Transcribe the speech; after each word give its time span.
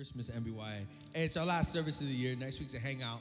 Christmas 0.00 0.30
MBYA. 0.30 0.86
Hey, 1.12 1.24
it's 1.24 1.36
our 1.36 1.44
last 1.44 1.74
service 1.74 2.00
of 2.00 2.06
the 2.06 2.14
year. 2.14 2.34
Next 2.34 2.58
week's 2.58 2.74
a 2.74 2.80
hangout. 2.80 3.20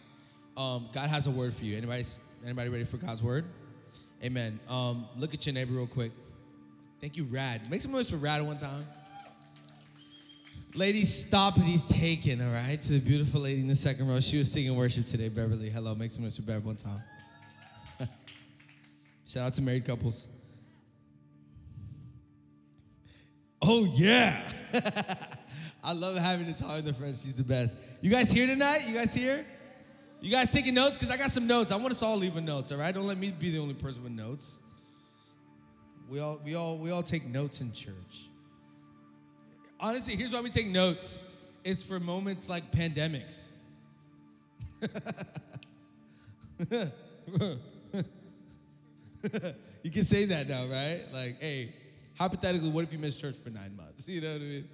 Um, 0.56 0.88
God 0.94 1.10
has 1.10 1.28
a 1.28 1.30
word 1.30 1.54
for 1.54 1.66
you. 1.66 1.76
Anybody, 1.76 2.04
anybody 2.46 2.70
ready 2.70 2.86
for 2.86 2.96
God's 2.96 3.22
word? 3.22 3.44
Amen. 4.24 4.58
Um, 4.70 5.06
look 5.18 5.34
at 5.34 5.46
your 5.46 5.54
neighbor 5.54 5.74
real 5.74 5.88
quick. 5.88 6.14
Thank 7.02 7.18
you, 7.18 7.26
Rad. 7.26 7.70
Make 7.70 7.82
some 7.82 7.92
noise 7.92 8.10
for 8.10 8.16
Rad 8.16 8.42
one 8.44 8.60
time. 8.60 8.86
Ladies, 10.74 11.14
stop 11.14 11.58
it. 11.58 11.64
He's 11.64 11.86
taken, 11.86 12.40
all 12.42 12.54
right? 12.54 12.82
To 12.82 12.94
the 12.94 13.02
beautiful 13.02 13.42
lady 13.42 13.60
in 13.60 13.68
the 13.68 13.76
second 13.76 14.08
row. 14.08 14.22
She 14.22 14.38
was 14.38 14.50
singing 14.50 14.74
worship 14.78 15.06
today, 15.06 15.28
Beverly. 15.28 15.70
Hello. 15.70 15.94
Make 15.96 16.12
some 16.12 16.24
noise 16.24 16.38
for 16.38 16.44
Bev 16.44 16.64
one 16.64 16.78
time. 16.78 17.04
Shout 19.28 19.48
out 19.48 19.54
to 19.56 19.62
married 19.62 19.84
couples. 19.84 20.30
Oh, 23.62 23.86
yeah. 23.98 24.50
I 25.84 25.94
love 25.94 26.18
having 26.18 26.48
with 26.48 26.58
the 26.58 26.94
friends. 26.94 27.24
She's 27.24 27.36
the 27.36 27.44
best. 27.44 27.80
You 28.02 28.12
guys 28.12 28.32
here 28.32 28.48
tonight? 28.48 28.80
You 28.88 28.96
guys 28.96 29.14
here? 29.14 29.46
You 30.22 30.32
guys 30.32 30.52
taking 30.52 30.74
notes? 30.74 30.98
Because 30.98 31.12
I 31.12 31.18
got 31.18 31.30
some 31.30 31.48
notes. 31.48 31.72
I 31.72 31.78
want 31.78 31.92
us 31.92 32.04
all 32.04 32.18
leaving 32.18 32.46
notes, 32.46 32.72
all 32.72 32.78
right? 32.78 32.94
Don't 32.94 33.08
let 33.08 33.18
me 33.18 33.32
be 33.40 33.52
the 33.52 33.60
only 33.60 33.74
person 33.74 34.04
with 34.04 34.12
notes. 34.12 34.62
We 36.10 36.20
all, 36.20 36.42
we 36.44 36.56
all, 36.56 36.78
we 36.78 36.92
all 36.92 37.04
take 37.04 37.26
notes 37.26 37.62
in 37.62 37.72
church. 37.72 37.94
Honestly, 39.80 40.18
here's 40.18 40.34
why 40.34 40.42
we 40.42 40.50
take 40.50 40.70
notes. 40.70 41.20
It's 41.64 41.84
for 41.84 42.00
moments 42.00 42.50
like 42.50 42.70
pandemics. 42.72 43.52
you 49.84 49.92
can 49.92 50.04
say 50.04 50.26
that 50.26 50.50
now, 50.50 50.68
right? 50.68 51.02
Like, 51.14 51.42
hey, 51.42 51.74
hypothetically, 52.18 52.70
what 52.70 52.84
if 52.84 52.92
you 52.92 53.00
miss 53.00 53.20
church 53.20 53.36
for 53.36 53.50
nine 53.50 53.76
months? 53.78 54.10
You 54.20 54.22
know 54.22 54.34
what 54.34 54.42
I 54.42 54.46
mean? 54.46 54.68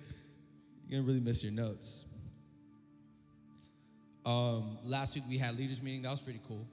You're 0.88 1.00
gonna 1.00 1.08
really 1.08 1.22
miss 1.22 1.44
your 1.44 1.54
notes. 1.54 2.06
Um, 4.26 4.78
last 4.84 5.16
week 5.16 5.24
we 5.30 5.38
had 5.38 5.58
leaders 5.58 5.82
meeting. 5.82 6.02
That 6.04 6.12
was 6.12 6.22
pretty 6.22 6.42
cool. 6.48 6.66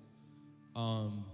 Um, 0.75 1.25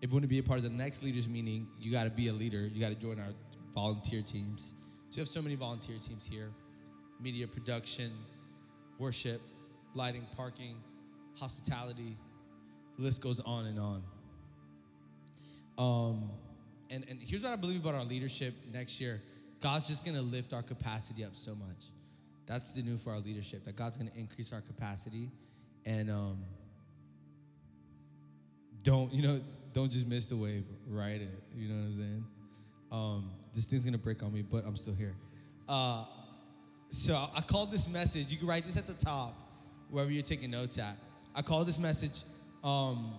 if 0.00 0.10
you 0.10 0.14
want 0.14 0.24
to 0.24 0.28
be 0.28 0.38
a 0.38 0.42
part 0.42 0.58
of 0.58 0.64
the 0.64 0.70
next 0.70 1.02
leaders 1.02 1.28
meeting, 1.28 1.66
you 1.80 1.92
got 1.92 2.04
to 2.04 2.10
be 2.10 2.28
a 2.28 2.32
leader. 2.32 2.58
You 2.58 2.80
got 2.80 2.90
to 2.90 2.98
join 2.98 3.18
our 3.18 3.32
volunteer 3.74 4.20
teams. 4.20 4.74
So 5.08 5.16
we 5.16 5.20
have 5.20 5.28
so 5.28 5.40
many 5.40 5.54
volunteer 5.54 5.96
teams 5.98 6.26
here: 6.26 6.50
media 7.20 7.46
production, 7.46 8.10
worship, 8.98 9.40
lighting, 9.94 10.26
parking, 10.36 10.76
hospitality. 11.38 12.16
The 12.96 13.02
list 13.02 13.22
goes 13.22 13.40
on 13.40 13.66
and 13.66 13.78
on. 13.78 14.02
Um, 15.78 16.30
and, 16.90 17.04
and 17.08 17.18
here's 17.22 17.42
what 17.44 17.52
I 17.52 17.56
believe 17.56 17.80
about 17.80 17.94
our 17.94 18.04
leadership 18.04 18.54
next 18.72 19.00
year 19.00 19.22
God's 19.62 19.88
just 19.88 20.04
gonna 20.04 20.20
lift 20.20 20.52
our 20.52 20.62
capacity 20.62 21.24
up 21.24 21.36
so 21.36 21.54
much. 21.54 21.86
That's 22.46 22.72
the 22.72 22.82
new 22.82 22.96
for 22.96 23.10
our 23.10 23.20
leadership, 23.20 23.64
that 23.64 23.76
God's 23.76 23.96
gonna 23.96 24.10
increase 24.16 24.52
our 24.52 24.60
capacity. 24.60 25.30
And 25.86 26.10
um, 26.10 26.44
don't, 28.82 29.12
you 29.12 29.22
know, 29.22 29.40
don't 29.72 29.90
just 29.90 30.06
miss 30.06 30.28
the 30.28 30.36
wave, 30.36 30.64
ride 30.88 31.22
it. 31.22 31.28
You 31.56 31.68
know 31.68 31.76
what 31.76 31.86
I'm 31.86 31.94
saying? 31.94 32.24
Um, 32.90 33.30
this 33.54 33.66
thing's 33.66 33.84
gonna 33.84 33.98
break 33.98 34.22
on 34.22 34.34
me, 34.34 34.42
but 34.42 34.66
I'm 34.66 34.76
still 34.76 34.94
here. 34.94 35.14
Uh, 35.68 36.04
so 36.88 37.14
I 37.34 37.40
called 37.40 37.70
this 37.70 37.88
message, 37.88 38.30
you 38.32 38.38
can 38.38 38.48
write 38.48 38.64
this 38.64 38.76
at 38.76 38.86
the 38.86 38.94
top, 38.94 39.40
wherever 39.90 40.10
you're 40.10 40.22
taking 40.22 40.50
notes 40.50 40.78
at. 40.78 40.96
I 41.34 41.42
called 41.42 41.66
this 41.66 41.78
message 41.78 42.24
um, 42.64 43.14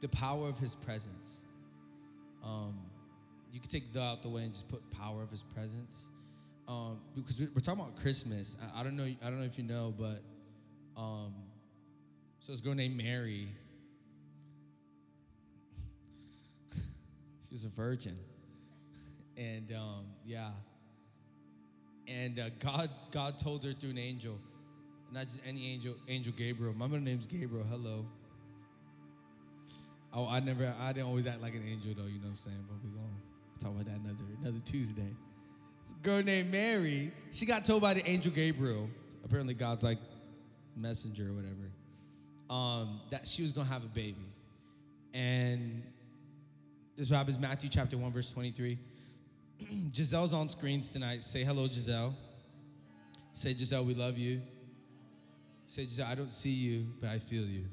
the 0.00 0.08
power 0.10 0.48
of 0.48 0.58
his 0.58 0.76
presence. 0.76 1.46
Um, 2.44 2.78
you 3.56 3.62
can 3.62 3.70
take 3.70 3.90
the 3.94 4.02
out 4.02 4.22
the 4.22 4.28
way 4.28 4.42
and 4.42 4.52
just 4.52 4.68
put 4.68 4.82
power 4.90 5.22
of 5.22 5.30
his 5.30 5.42
presence. 5.42 6.10
Um, 6.68 7.00
because 7.14 7.40
we're 7.54 7.62
talking 7.62 7.80
about 7.80 7.96
Christmas. 7.96 8.58
I, 8.60 8.80
I, 8.80 8.84
don't 8.84 8.98
know. 8.98 9.04
I 9.04 9.30
don't 9.30 9.38
know 9.40 9.46
if 9.46 9.56
you 9.56 9.64
know, 9.64 9.94
but 9.98 10.20
um, 10.94 11.32
so 12.40 12.52
this 12.52 12.60
girl 12.60 12.74
named 12.74 12.98
Mary. 12.98 13.46
she 16.74 17.52
was 17.52 17.64
a 17.64 17.70
virgin, 17.70 18.14
and 19.38 19.72
um, 19.72 20.04
yeah. 20.26 20.50
And 22.08 22.38
uh, 22.38 22.50
God, 22.58 22.90
God 23.10 23.38
told 23.38 23.64
her 23.64 23.72
through 23.72 23.90
an 23.90 23.98
angel, 23.98 24.38
not 25.14 25.22
just 25.22 25.40
any 25.46 25.72
angel, 25.72 25.94
Angel 26.08 26.34
Gabriel. 26.36 26.74
My 26.74 26.86
middle 26.86 27.06
name's 27.06 27.26
Gabriel. 27.26 27.64
Hello. 27.64 28.04
Oh, 30.12 30.28
I 30.30 30.40
never, 30.40 30.74
I 30.82 30.92
didn't 30.92 31.08
always 31.08 31.26
act 31.26 31.40
like 31.40 31.54
an 31.54 31.62
angel 31.66 31.94
though, 31.96 32.06
you 32.06 32.18
know 32.20 32.24
what 32.24 32.30
I'm 32.30 32.36
saying? 32.36 32.64
But 32.68 32.82
going 32.82 33.05
talk 33.58 33.72
about 33.72 33.86
that 33.86 33.98
another, 34.00 34.24
another 34.42 34.60
Tuesday. 34.64 35.14
This 35.84 35.94
girl 36.02 36.22
named 36.22 36.50
Mary, 36.50 37.10
she 37.32 37.46
got 37.46 37.64
told 37.64 37.82
by 37.82 37.94
the 37.94 38.08
angel 38.08 38.32
Gabriel, 38.32 38.88
apparently 39.24 39.54
God's 39.54 39.84
like 39.84 39.98
messenger 40.76 41.30
or 41.30 41.32
whatever, 41.32 41.70
um, 42.50 43.00
that 43.10 43.26
she 43.26 43.42
was 43.42 43.52
to 43.52 43.64
have 43.64 43.84
a 43.84 43.88
baby. 43.88 44.16
And 45.14 45.82
this 46.96 47.10
happens, 47.10 47.38
Matthew 47.38 47.68
chapter 47.68 47.96
1, 47.96 48.12
verse 48.12 48.32
23. 48.32 48.78
Giselle's 49.92 50.34
on 50.34 50.48
screens 50.48 50.92
tonight. 50.92 51.22
Say 51.22 51.44
hello, 51.44 51.66
Giselle. 51.66 52.14
Say, 53.32 53.54
Giselle, 53.54 53.84
we 53.84 53.94
love 53.94 54.16
you. 54.16 54.40
Say, 55.66 55.82
Giselle, 55.82 56.08
I 56.10 56.14
don't 56.14 56.32
see 56.32 56.50
you, 56.50 56.86
but 57.00 57.10
I 57.10 57.18
feel 57.18 57.42
you. 57.42 57.64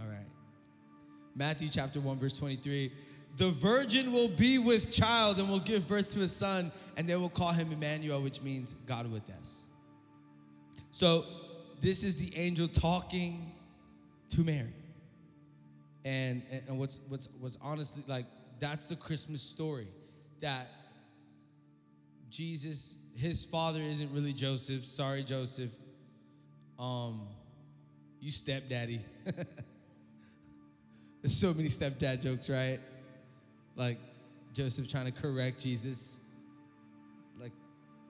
All 0.00 0.08
right. 0.08 0.28
Matthew 1.34 1.68
chapter 1.70 2.00
1, 2.00 2.18
verse 2.18 2.38
23. 2.38 2.90
The 3.36 3.50
virgin 3.50 4.12
will 4.12 4.28
be 4.28 4.58
with 4.58 4.90
child 4.90 5.38
and 5.38 5.48
will 5.48 5.60
give 5.60 5.86
birth 5.86 6.10
to 6.10 6.22
a 6.22 6.26
son, 6.26 6.72
and 6.96 7.08
they 7.08 7.14
will 7.14 7.28
call 7.28 7.52
him 7.52 7.70
Emmanuel, 7.70 8.20
which 8.20 8.42
means 8.42 8.74
God 8.74 9.10
with 9.12 9.30
us. 9.30 9.68
So, 10.90 11.24
this 11.80 12.02
is 12.02 12.16
the 12.16 12.36
angel 12.36 12.66
talking 12.66 13.52
to 14.30 14.42
Mary. 14.42 14.72
And, 16.04 16.42
and 16.66 16.78
what's, 16.78 17.00
what's, 17.08 17.28
what's 17.38 17.58
honestly 17.62 18.02
like, 18.08 18.24
that's 18.58 18.86
the 18.86 18.96
Christmas 18.96 19.40
story. 19.42 19.86
That 20.40 20.68
Jesus, 22.30 22.96
his 23.16 23.44
father 23.44 23.80
isn't 23.80 24.12
really 24.12 24.32
Joseph. 24.32 24.82
Sorry, 24.84 25.22
Joseph. 25.22 25.72
Um, 26.78 27.28
you 28.20 28.30
stepdaddy. 28.30 29.00
There's 31.22 31.36
so 31.36 31.52
many 31.52 31.68
stepdad 31.68 32.22
jokes, 32.22 32.48
right? 32.48 32.78
Like 33.76 33.98
Joseph 34.54 34.88
trying 34.88 35.06
to 35.06 35.12
correct 35.12 35.60
Jesus. 35.60 36.20
Like, 37.40 37.52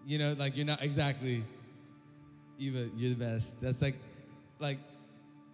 you 0.07 0.19
know, 0.19 0.35
like 0.39 0.57
you're 0.57 0.67
not 0.67 0.83
exactly 0.83 1.43
Eva, 2.59 2.89
you're 2.97 3.11
the 3.11 3.25
best. 3.25 3.61
That's 3.61 3.81
like, 3.81 3.95
like, 4.59 4.79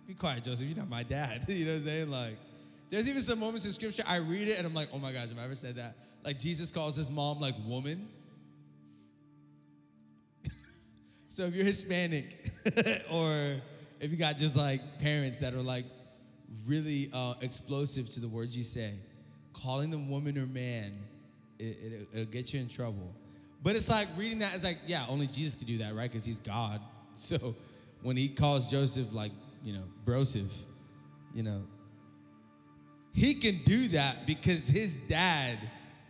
be 0.07 0.15
quiet, 0.15 0.45
Joseph. 0.45 0.67
You're 0.67 0.77
not 0.77 0.89
my 0.89 1.03
dad. 1.03 1.45
you 1.49 1.65
know 1.65 1.73
what 1.73 1.79
I'm 1.79 1.85
saying? 1.85 2.11
Like, 2.11 2.37
there's 2.91 3.09
even 3.09 3.21
some 3.21 3.41
moments 3.41 3.67
in 3.67 3.73
scripture 3.73 4.05
I 4.07 4.19
read 4.19 4.49
it 4.49 4.59
and 4.59 4.67
I'm 4.67 4.75
like, 4.75 4.89
oh 4.93 4.99
my 4.99 5.13
gosh, 5.13 5.29
have 5.29 5.39
I 5.39 5.45
ever 5.45 5.55
said 5.55 5.77
that? 5.77 5.95
Like 6.25 6.39
Jesus 6.39 6.71
calls 6.71 6.97
his 6.97 7.11
mom 7.11 7.41
like 7.41 7.55
woman. 7.67 8.09
so 11.29 11.45
if 11.45 11.55
you're 11.55 11.65
Hispanic 11.65 12.25
or 13.13 13.61
if 14.01 14.11
you 14.11 14.17
got 14.17 14.39
just 14.39 14.57
like 14.57 14.81
parents 15.01 15.39
that 15.41 15.55
are 15.55 15.63
like 15.63 15.85
really 16.67 17.07
uh, 17.13 17.35
explosive 17.41 18.09
to 18.11 18.21
the 18.21 18.29
words 18.29 18.57
you 18.57 18.63
say. 18.63 18.93
Calling 19.53 19.91
them 19.91 20.11
woman 20.11 20.37
or 20.39 20.47
man, 20.47 20.93
it, 21.59 21.65
it, 21.65 22.09
it'll 22.13 22.25
get 22.27 22.53
you 22.53 22.61
in 22.61 22.69
trouble. 22.69 23.15
But 23.63 23.77
it's 23.77 23.91
like 23.91 24.09
reading 24.17 24.41
that, 24.41 24.55
it's 24.55 24.65
like, 24.65 24.79
yeah, 24.87 25.05
only 25.09 25.27
Jesus 25.27 25.55
could 25.55 25.67
do 25.67 25.79
that, 25.79 25.95
right? 25.95 26.11
Because 26.11 26.25
he's 26.25 26.39
God. 26.39 26.81
So 27.17 27.55
when 28.03 28.17
he 28.17 28.27
calls 28.27 28.69
Joseph, 28.69 29.15
like, 29.15 29.31
you 29.63 29.73
know, 29.73 29.85
broseph, 30.05 30.65
you 31.33 31.45
know, 31.45 31.63
he 33.15 33.35
can 33.35 33.55
do 33.65 33.87
that 33.89 34.27
because 34.27 34.67
his 34.67 34.97
dad 34.97 35.57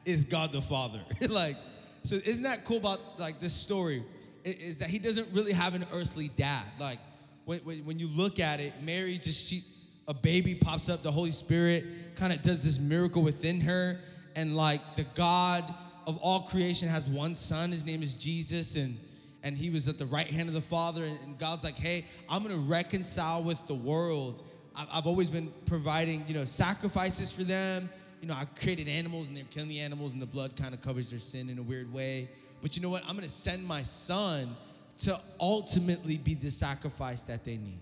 is 0.06 0.24
God 0.24 0.50
the 0.50 0.62
Father. 0.62 1.00
like, 1.28 1.56
so 2.02 2.16
isn't 2.16 2.44
that 2.44 2.64
cool 2.64 2.78
about 2.78 2.98
like 3.18 3.38
this 3.38 3.52
story? 3.52 4.02
Is 4.44 4.78
that 4.78 4.88
he 4.88 4.98
doesn't 4.98 5.28
really 5.34 5.52
have 5.52 5.74
an 5.74 5.84
earthly 5.92 6.30
dad. 6.38 6.64
Like, 6.80 6.98
when, 7.44 7.58
when 7.58 7.98
you 7.98 8.08
look 8.08 8.40
at 8.40 8.60
it, 8.60 8.72
Mary 8.82 9.18
just, 9.18 9.50
she, 9.50 9.60
a 10.06 10.14
baby 10.14 10.54
pops 10.54 10.88
up, 10.88 11.02
the 11.02 11.10
Holy 11.10 11.30
Spirit 11.30 11.84
kind 12.16 12.32
of 12.32 12.42
does 12.42 12.64
this 12.64 12.78
miracle 12.78 13.22
within 13.22 13.60
her. 13.60 13.98
And 14.36 14.56
like 14.56 14.80
the 14.96 15.04
God 15.14 15.62
of 16.06 16.18
all 16.18 16.40
creation 16.40 16.88
has 16.88 17.08
one 17.08 17.34
son, 17.34 17.70
his 17.70 17.86
name 17.86 18.02
is 18.02 18.14
Jesus, 18.14 18.76
and 18.76 18.96
and 19.44 19.58
he 19.58 19.68
was 19.68 19.88
at 19.88 19.98
the 19.98 20.06
right 20.06 20.26
hand 20.26 20.48
of 20.48 20.54
the 20.54 20.60
Father. 20.60 21.04
And 21.04 21.38
God's 21.38 21.64
like, 21.64 21.76
hey, 21.76 22.06
I'm 22.30 22.42
gonna 22.42 22.56
reconcile 22.56 23.44
with 23.44 23.64
the 23.66 23.74
world. 23.74 24.42
I've 24.74 25.06
always 25.06 25.30
been 25.30 25.52
providing, 25.66 26.24
you 26.26 26.34
know, 26.34 26.46
sacrifices 26.46 27.30
for 27.30 27.44
them. 27.44 27.88
You 28.22 28.28
know, 28.28 28.34
I 28.34 28.46
created 28.58 28.88
animals 28.88 29.28
and 29.28 29.36
they're 29.36 29.44
killing 29.50 29.68
the 29.68 29.80
animals, 29.80 30.14
and 30.14 30.22
the 30.22 30.26
blood 30.26 30.56
kind 30.56 30.74
of 30.74 30.80
covers 30.80 31.10
their 31.10 31.20
sin 31.20 31.50
in 31.50 31.58
a 31.58 31.62
weird 31.62 31.92
way. 31.92 32.28
But 32.62 32.74
you 32.74 32.82
know 32.82 32.88
what? 32.88 33.02
I'm 33.06 33.14
gonna 33.14 33.28
send 33.28 33.64
my 33.66 33.82
son 33.82 34.56
to 34.98 35.20
ultimately 35.38 36.16
be 36.16 36.34
the 36.34 36.50
sacrifice 36.50 37.22
that 37.24 37.44
they 37.44 37.58
need. 37.58 37.80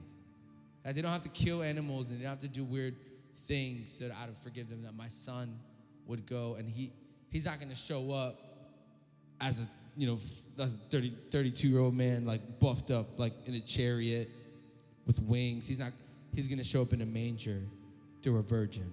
That 0.84 0.94
they 0.94 1.02
don't 1.02 1.12
have 1.12 1.22
to 1.22 1.28
kill 1.28 1.62
animals 1.62 2.10
and 2.10 2.18
they 2.18 2.22
don't 2.22 2.30
have 2.30 2.40
to 2.40 2.48
do 2.48 2.64
weird 2.64 2.96
things 3.36 3.98
that 3.98 4.10
I'd 4.10 4.36
forgive 4.36 4.68
them. 4.68 4.82
That 4.82 4.96
my 4.96 5.08
son 5.08 5.58
would 6.06 6.26
go 6.26 6.56
and 6.58 6.68
he 6.68 6.90
he's 7.30 7.46
not 7.46 7.60
to 7.60 7.74
show 7.74 8.10
up 8.12 8.38
as 9.40 9.60
a 9.60 9.68
you 9.96 10.06
know 10.06 10.14
as 10.14 10.48
a 10.58 10.90
30, 10.90 11.12
32 11.30 11.68
year 11.68 11.80
old 11.80 11.94
man 11.94 12.24
like 12.24 12.60
buffed 12.60 12.90
up 12.90 13.18
like 13.18 13.32
in 13.46 13.54
a 13.54 13.60
chariot 13.60 14.28
with 15.06 15.20
wings. 15.22 15.66
He's 15.66 15.78
not. 15.78 15.92
He's 16.34 16.48
gonna 16.48 16.64
show 16.64 16.82
up 16.82 16.92
in 16.92 17.02
a 17.02 17.06
manger 17.06 17.60
through 18.22 18.38
a 18.38 18.42
virgin. 18.42 18.90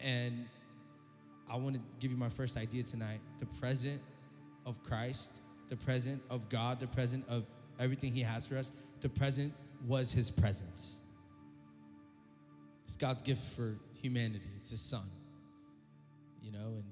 And 0.00 0.46
I 1.52 1.56
want 1.56 1.74
to 1.74 1.80
give 2.00 2.10
you 2.10 2.16
my 2.16 2.28
first 2.28 2.56
idea 2.56 2.82
tonight: 2.82 3.20
the 3.38 3.46
present 3.60 4.00
of 4.64 4.82
Christ, 4.82 5.42
the 5.68 5.76
present 5.76 6.22
of 6.30 6.48
God, 6.48 6.80
the 6.80 6.86
present 6.86 7.24
of 7.28 7.48
everything 7.78 8.12
He 8.12 8.22
has 8.22 8.46
for 8.46 8.56
us. 8.56 8.72
The 9.00 9.08
present 9.08 9.52
was 9.86 10.12
His 10.12 10.30
presence. 10.30 11.00
It's 12.84 12.96
God's 12.96 13.22
gift 13.22 13.42
for 13.54 13.76
humanity. 14.00 14.48
It's 14.56 14.70
His 14.70 14.80
Son. 14.80 15.04
You 16.42 16.52
know, 16.52 16.74
and 16.76 16.84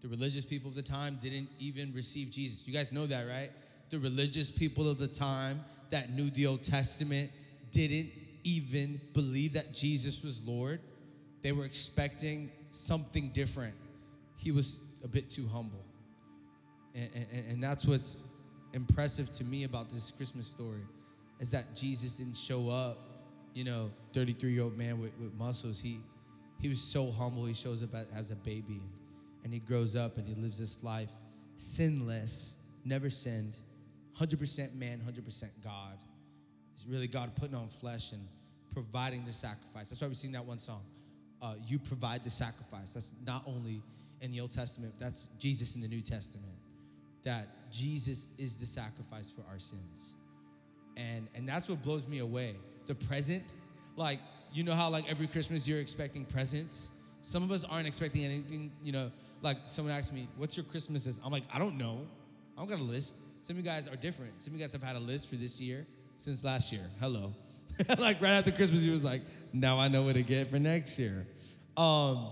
the 0.00 0.08
religious 0.08 0.44
people 0.44 0.68
of 0.68 0.74
the 0.74 0.82
time 0.82 1.18
didn't 1.22 1.48
even 1.58 1.92
receive 1.94 2.30
Jesus. 2.30 2.66
You 2.66 2.74
guys 2.74 2.90
know 2.90 3.06
that, 3.06 3.26
right? 3.28 3.50
The 3.90 3.98
religious 3.98 4.50
people 4.50 4.90
of 4.90 4.98
the 4.98 5.06
time 5.06 5.60
that 5.90 6.10
knew 6.10 6.28
the 6.30 6.46
Old 6.46 6.64
Testament 6.64 7.30
didn't 7.70 8.10
even 8.42 9.00
believe 9.14 9.52
that 9.52 9.72
Jesus 9.72 10.24
was 10.24 10.44
Lord. 10.44 10.80
They 11.42 11.52
were 11.52 11.64
expecting 11.64 12.50
something 12.70 13.28
different. 13.28 13.74
He 14.36 14.50
was 14.50 14.80
a 15.04 15.08
bit 15.08 15.30
too 15.30 15.46
humble. 15.46 15.84
And, 16.94 17.10
and, 17.14 17.46
and 17.50 17.62
that's 17.62 17.86
what's 17.86 18.26
impressive 18.72 19.30
to 19.32 19.44
me 19.44 19.64
about 19.64 19.90
this 19.90 20.10
Christmas 20.10 20.46
story 20.46 20.82
is 21.42 21.50
that 21.50 21.74
Jesus 21.74 22.14
didn't 22.14 22.36
show 22.36 22.70
up, 22.70 22.98
you 23.52 23.64
know, 23.64 23.90
33 24.12 24.52
year 24.52 24.62
old 24.62 24.78
man 24.78 25.00
with, 25.00 25.12
with 25.18 25.34
muscles. 25.34 25.82
He, 25.82 25.98
he 26.60 26.68
was 26.68 26.80
so 26.80 27.10
humble. 27.10 27.44
He 27.44 27.52
shows 27.52 27.82
up 27.82 27.90
as 28.16 28.30
a 28.30 28.36
baby 28.36 28.78
and, 28.80 28.90
and 29.42 29.52
he 29.52 29.58
grows 29.58 29.96
up 29.96 30.18
and 30.18 30.26
he 30.26 30.36
lives 30.36 30.60
this 30.60 30.84
life 30.84 31.10
sinless, 31.56 32.58
never 32.84 33.10
sinned, 33.10 33.56
100% 34.18 34.74
man, 34.76 35.00
100% 35.00 35.44
God. 35.64 35.98
It's 36.74 36.86
really 36.86 37.08
God 37.08 37.34
putting 37.34 37.56
on 37.56 37.66
flesh 37.66 38.12
and 38.12 38.22
providing 38.72 39.24
the 39.24 39.32
sacrifice. 39.32 39.90
That's 39.90 40.00
why 40.00 40.08
we 40.08 40.14
sing 40.14 40.32
that 40.32 40.44
one 40.44 40.60
song. 40.60 40.82
Uh, 41.42 41.54
you 41.66 41.80
provide 41.80 42.22
the 42.22 42.30
sacrifice. 42.30 42.94
That's 42.94 43.16
not 43.26 43.42
only 43.48 43.82
in 44.20 44.30
the 44.30 44.40
Old 44.40 44.52
Testament, 44.52 44.94
that's 44.96 45.28
Jesus 45.40 45.74
in 45.74 45.82
the 45.82 45.88
New 45.88 46.02
Testament. 46.02 46.54
That 47.24 47.48
Jesus 47.72 48.28
is 48.38 48.58
the 48.58 48.66
sacrifice 48.66 49.32
for 49.32 49.42
our 49.50 49.58
sins. 49.58 50.16
And 50.96 51.28
and 51.34 51.48
that's 51.48 51.68
what 51.68 51.82
blows 51.82 52.06
me 52.08 52.18
away. 52.18 52.54
The 52.86 52.94
present, 52.94 53.54
like, 53.96 54.18
you 54.52 54.64
know 54.64 54.74
how 54.74 54.90
like 54.90 55.10
every 55.10 55.26
Christmas 55.26 55.66
you're 55.66 55.80
expecting 55.80 56.24
presents? 56.24 56.92
Some 57.20 57.42
of 57.42 57.52
us 57.52 57.64
aren't 57.64 57.86
expecting 57.86 58.24
anything, 58.24 58.72
you 58.82 58.92
know, 58.92 59.10
like 59.42 59.56
someone 59.66 59.94
asked 59.94 60.12
me, 60.12 60.26
what's 60.36 60.56
your 60.56 60.64
Christmas 60.66 61.20
I'm 61.24 61.30
like, 61.30 61.44
I 61.52 61.58
don't 61.58 61.78
know. 61.78 62.06
I 62.56 62.60
don't 62.60 62.68
got 62.68 62.80
a 62.80 62.82
list. 62.82 63.16
Some 63.44 63.56
of 63.56 63.64
you 63.64 63.68
guys 63.68 63.88
are 63.88 63.96
different. 63.96 64.40
Some 64.42 64.52
of 64.52 64.58
you 64.58 64.64
guys 64.64 64.72
have 64.72 64.82
had 64.82 64.96
a 64.96 65.00
list 65.00 65.30
for 65.30 65.36
this 65.36 65.60
year 65.60 65.86
since 66.18 66.44
last 66.44 66.72
year. 66.72 66.82
Hello. 67.00 67.34
like 67.98 68.20
right 68.20 68.30
after 68.30 68.52
Christmas, 68.52 68.84
he 68.84 68.90
was 68.90 69.04
like, 69.04 69.22
now 69.52 69.78
I 69.78 69.88
know 69.88 70.02
what 70.02 70.16
to 70.16 70.22
get 70.22 70.48
for 70.48 70.58
next 70.58 70.98
year. 70.98 71.26
Um, 71.76 72.28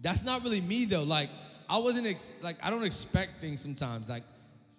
that's 0.00 0.24
not 0.24 0.42
really 0.42 0.60
me 0.62 0.84
though. 0.84 1.04
Like 1.04 1.28
I 1.70 1.78
wasn't 1.78 2.06
ex- 2.06 2.38
like 2.42 2.56
I 2.64 2.70
don't 2.70 2.84
expect 2.84 3.40
things 3.40 3.60
sometimes. 3.60 4.08
Like 4.08 4.24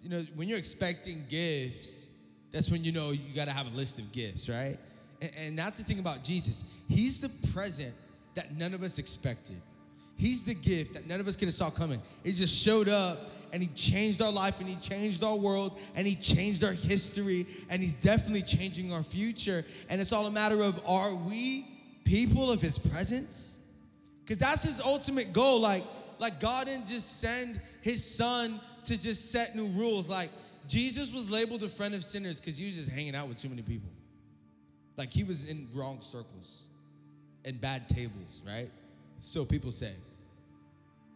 you 0.02 0.10
know 0.10 0.24
when 0.34 0.48
you're 0.48 0.58
expecting 0.58 1.24
gifts, 1.28 2.08
that's 2.54 2.70
when 2.70 2.84
you 2.84 2.92
know 2.92 3.10
you 3.10 3.34
got 3.34 3.48
to 3.48 3.50
have 3.50 3.66
a 3.66 3.76
list 3.76 3.98
of 3.98 4.12
gifts, 4.12 4.48
right? 4.48 4.76
And, 5.20 5.30
and 5.36 5.58
that's 5.58 5.78
the 5.78 5.84
thing 5.84 5.98
about 5.98 6.22
Jesus. 6.22 6.82
He's 6.88 7.20
the 7.20 7.48
present 7.52 7.92
that 8.36 8.56
none 8.56 8.74
of 8.74 8.82
us 8.84 9.00
expected. 9.00 9.56
He's 10.16 10.44
the 10.44 10.54
gift 10.54 10.94
that 10.94 11.08
none 11.08 11.18
of 11.18 11.26
us 11.26 11.34
could 11.34 11.48
have 11.48 11.54
saw 11.54 11.70
coming. 11.70 12.00
He 12.22 12.30
just 12.30 12.64
showed 12.64 12.88
up 12.88 13.18
and 13.52 13.60
he 13.60 13.68
changed 13.74 14.22
our 14.22 14.30
life 14.30 14.60
and 14.60 14.68
he 14.68 14.76
changed 14.76 15.24
our 15.24 15.36
world 15.36 15.80
and 15.96 16.06
he 16.06 16.14
changed 16.14 16.62
our 16.62 16.72
history 16.72 17.44
and 17.70 17.82
he's 17.82 17.96
definitely 17.96 18.42
changing 18.42 18.92
our 18.92 19.02
future. 19.02 19.64
And 19.90 20.00
it's 20.00 20.12
all 20.12 20.28
a 20.28 20.30
matter 20.30 20.62
of 20.62 20.80
are 20.86 21.12
we 21.28 21.66
people 22.04 22.52
of 22.52 22.60
his 22.60 22.78
presence? 22.78 23.58
Because 24.20 24.38
that's 24.38 24.62
his 24.62 24.80
ultimate 24.80 25.32
goal. 25.32 25.58
Like, 25.58 25.82
like 26.20 26.38
God 26.38 26.66
didn't 26.66 26.86
just 26.86 27.20
send 27.20 27.60
his 27.82 28.04
son 28.04 28.60
to 28.84 29.00
just 29.00 29.32
set 29.32 29.56
new 29.56 29.66
rules. 29.70 30.08
Like 30.08 30.28
Jesus 30.68 31.12
was 31.12 31.30
labeled 31.30 31.62
a 31.62 31.68
friend 31.68 31.94
of 31.94 32.02
sinners 32.02 32.40
because 32.40 32.58
he 32.58 32.66
was 32.66 32.76
just 32.76 32.90
hanging 32.90 33.14
out 33.14 33.28
with 33.28 33.36
too 33.36 33.48
many 33.48 33.62
people. 33.62 33.90
Like 34.96 35.12
he 35.12 35.24
was 35.24 35.46
in 35.46 35.68
wrong 35.74 36.00
circles 36.00 36.68
and 37.44 37.60
bad 37.60 37.88
tables, 37.88 38.42
right? 38.46 38.70
So 39.20 39.44
people 39.44 39.70
say 39.70 39.92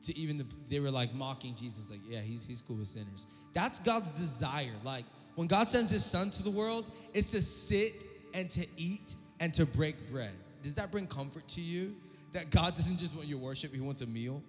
to 0.03 0.17
even 0.17 0.39
the, 0.39 0.47
they 0.69 0.81
were 0.81 0.91
like 0.91 1.15
mocking 1.15 1.55
Jesus, 1.55 1.91
like, 1.91 2.01
yeah, 2.09 2.21
he's, 2.21 2.47
he's 2.47 2.61
cool 2.61 2.77
with 2.77 2.89
sinners. 2.89 3.27
That's 3.53 3.79
God's 3.79 4.11
desire. 4.11 4.67
Like, 4.85 5.05
when 5.35 5.49
God 5.49 5.67
sends 5.69 5.91
his 5.91 6.05
son 6.05 6.31
to 6.31 6.43
the 6.43 6.51
world, 6.51 6.91
it's 7.15 7.31
to 7.33 7.43
sit 7.43 8.05
and 8.35 8.49
to 8.51 8.67
eat 8.77 9.17
and 9.41 9.53
to 9.55 9.67
break 9.67 10.11
bread. 10.11 10.33
Does 10.63 10.75
that 10.77 10.91
bring 10.91 11.07
comfort 11.07 11.47
to 11.49 11.61
you? 11.61 11.95
That 12.33 12.51
God 12.51 12.75
doesn't 12.75 12.99
just 12.99 13.17
want 13.17 13.29
your 13.29 13.39
worship, 13.39 13.73
he 13.73 13.81
wants 13.81 14.03
a 14.03 14.07
meal? 14.07 14.43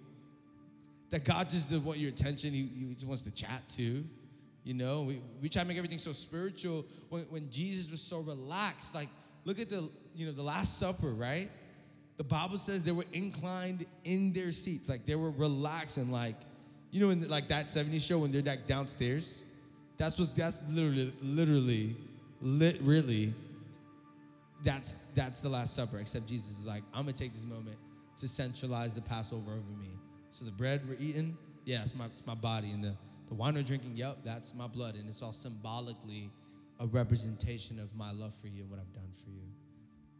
That 1.10 1.24
God 1.24 1.48
just 1.48 1.70
doesn't 1.70 1.84
want 1.84 1.98
your 1.98 2.10
attention, 2.10 2.52
he, 2.52 2.62
he 2.62 2.94
just 2.94 3.06
wants 3.06 3.22
to 3.22 3.34
chat 3.34 3.68
too? 3.68 4.04
You 4.64 4.74
know, 4.74 5.04
we, 5.04 5.22
we 5.40 5.48
try 5.48 5.62
to 5.62 5.68
make 5.68 5.78
everything 5.78 5.98
so 5.98 6.12
spiritual 6.12 6.84
when, 7.08 7.22
when 7.24 7.50
Jesus 7.50 7.90
was 7.90 8.00
so 8.00 8.20
relaxed. 8.20 8.94
Like, 8.94 9.08
look 9.44 9.58
at 9.58 9.70
the, 9.70 9.88
you 10.14 10.26
know, 10.26 10.32
the 10.32 10.42
Last 10.42 10.78
Supper, 10.78 11.08
right? 11.08 11.48
the 12.20 12.24
Bible 12.24 12.58
says 12.58 12.84
they 12.84 12.92
were 12.92 13.06
inclined 13.14 13.86
in 14.04 14.34
their 14.34 14.52
seats, 14.52 14.90
like 14.90 15.06
they 15.06 15.14
were 15.14 15.30
relaxed 15.30 15.96
and 15.96 16.12
like, 16.12 16.34
you 16.90 17.00
know, 17.00 17.08
in 17.08 17.26
like 17.30 17.48
that 17.48 17.68
70s 17.68 18.06
show 18.06 18.18
when 18.18 18.30
they're 18.30 18.42
like 18.42 18.66
downstairs. 18.66 19.46
That's 19.96 20.18
what's 20.18 20.34
that's 20.34 20.60
literally, 20.70 21.10
literally, 21.22 21.96
lit 22.42 22.76
really. 22.82 23.32
That's 24.62 24.96
that's 25.14 25.40
the 25.40 25.48
Last 25.48 25.74
Supper. 25.74 25.98
Except 25.98 26.26
Jesus 26.26 26.58
is 26.58 26.66
like, 26.66 26.82
I'm 26.92 27.04
gonna 27.04 27.14
take 27.14 27.32
this 27.32 27.46
moment 27.46 27.78
to 28.18 28.28
centralize 28.28 28.94
the 28.94 29.00
Passover 29.00 29.52
over 29.52 29.72
me. 29.80 29.88
So 30.28 30.44
the 30.44 30.52
bread 30.52 30.82
we're 30.86 30.96
eating, 31.00 31.38
yeah, 31.64 31.80
it's 31.80 31.94
my 31.94 32.04
it's 32.04 32.26
my 32.26 32.34
body, 32.34 32.70
and 32.72 32.84
the 32.84 32.94
the 33.30 33.36
wine 33.36 33.54
we're 33.54 33.62
drinking, 33.62 33.92
yep, 33.94 34.16
that's 34.24 34.54
my 34.56 34.66
blood, 34.66 34.96
and 34.96 35.08
it's 35.08 35.22
all 35.22 35.32
symbolically 35.32 36.30
a 36.80 36.86
representation 36.86 37.78
of 37.78 37.94
my 37.94 38.10
love 38.10 38.34
for 38.34 38.48
you 38.48 38.62
and 38.62 38.70
what 38.70 38.80
I've 38.80 38.92
done 38.92 39.10
for 39.12 39.30
you. 39.30 39.46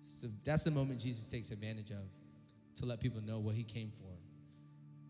So 0.01 0.29
that's 0.45 0.63
the 0.63 0.71
moment 0.71 1.01
Jesus 1.01 1.29
takes 1.29 1.51
advantage 1.51 1.91
of 1.91 2.05
to 2.77 2.87
let 2.87 3.01
people 3.01 3.21
know 3.23 3.41
what 3.41 3.57
he 3.57 3.65
came 3.65 3.91
for. 3.91 4.13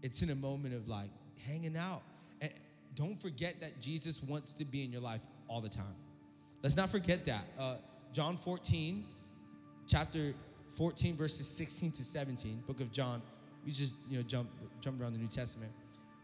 It's 0.03 0.23
in 0.23 0.31
a 0.31 0.35
moment 0.35 0.75
of 0.75 0.89
like 0.89 1.11
hanging 1.47 1.77
out. 1.77 2.01
And 2.41 2.51
don't 2.95 3.21
forget 3.21 3.61
that 3.61 3.79
Jesus 3.81 4.23
wants 4.23 4.55
to 4.55 4.65
be 4.65 4.83
in 4.83 4.93
your 4.93 5.03
life 5.03 5.23
all 5.47 5.61
the 5.61 5.69
time. 5.69 5.95
Let's 6.63 6.77
not 6.77 6.89
forget 6.89 7.27
that. 7.27 7.45
Uh, 7.59 7.77
John 8.15 8.39
14, 8.39 9.05
chapter 9.87 10.33
14, 10.71 11.17
verses 11.17 11.47
16 11.49 11.93
to 11.93 12.05
17, 12.05 12.63
book 12.67 12.81
of 12.81 12.93
John. 12.93 13.21
We 13.67 13.73
just, 13.73 13.99
you 14.09 14.17
know, 14.17 14.23
jump, 14.23 14.49
jump 14.81 15.03
around 15.03 15.13
the 15.13 15.19
New 15.19 15.29
Testament. 15.29 15.73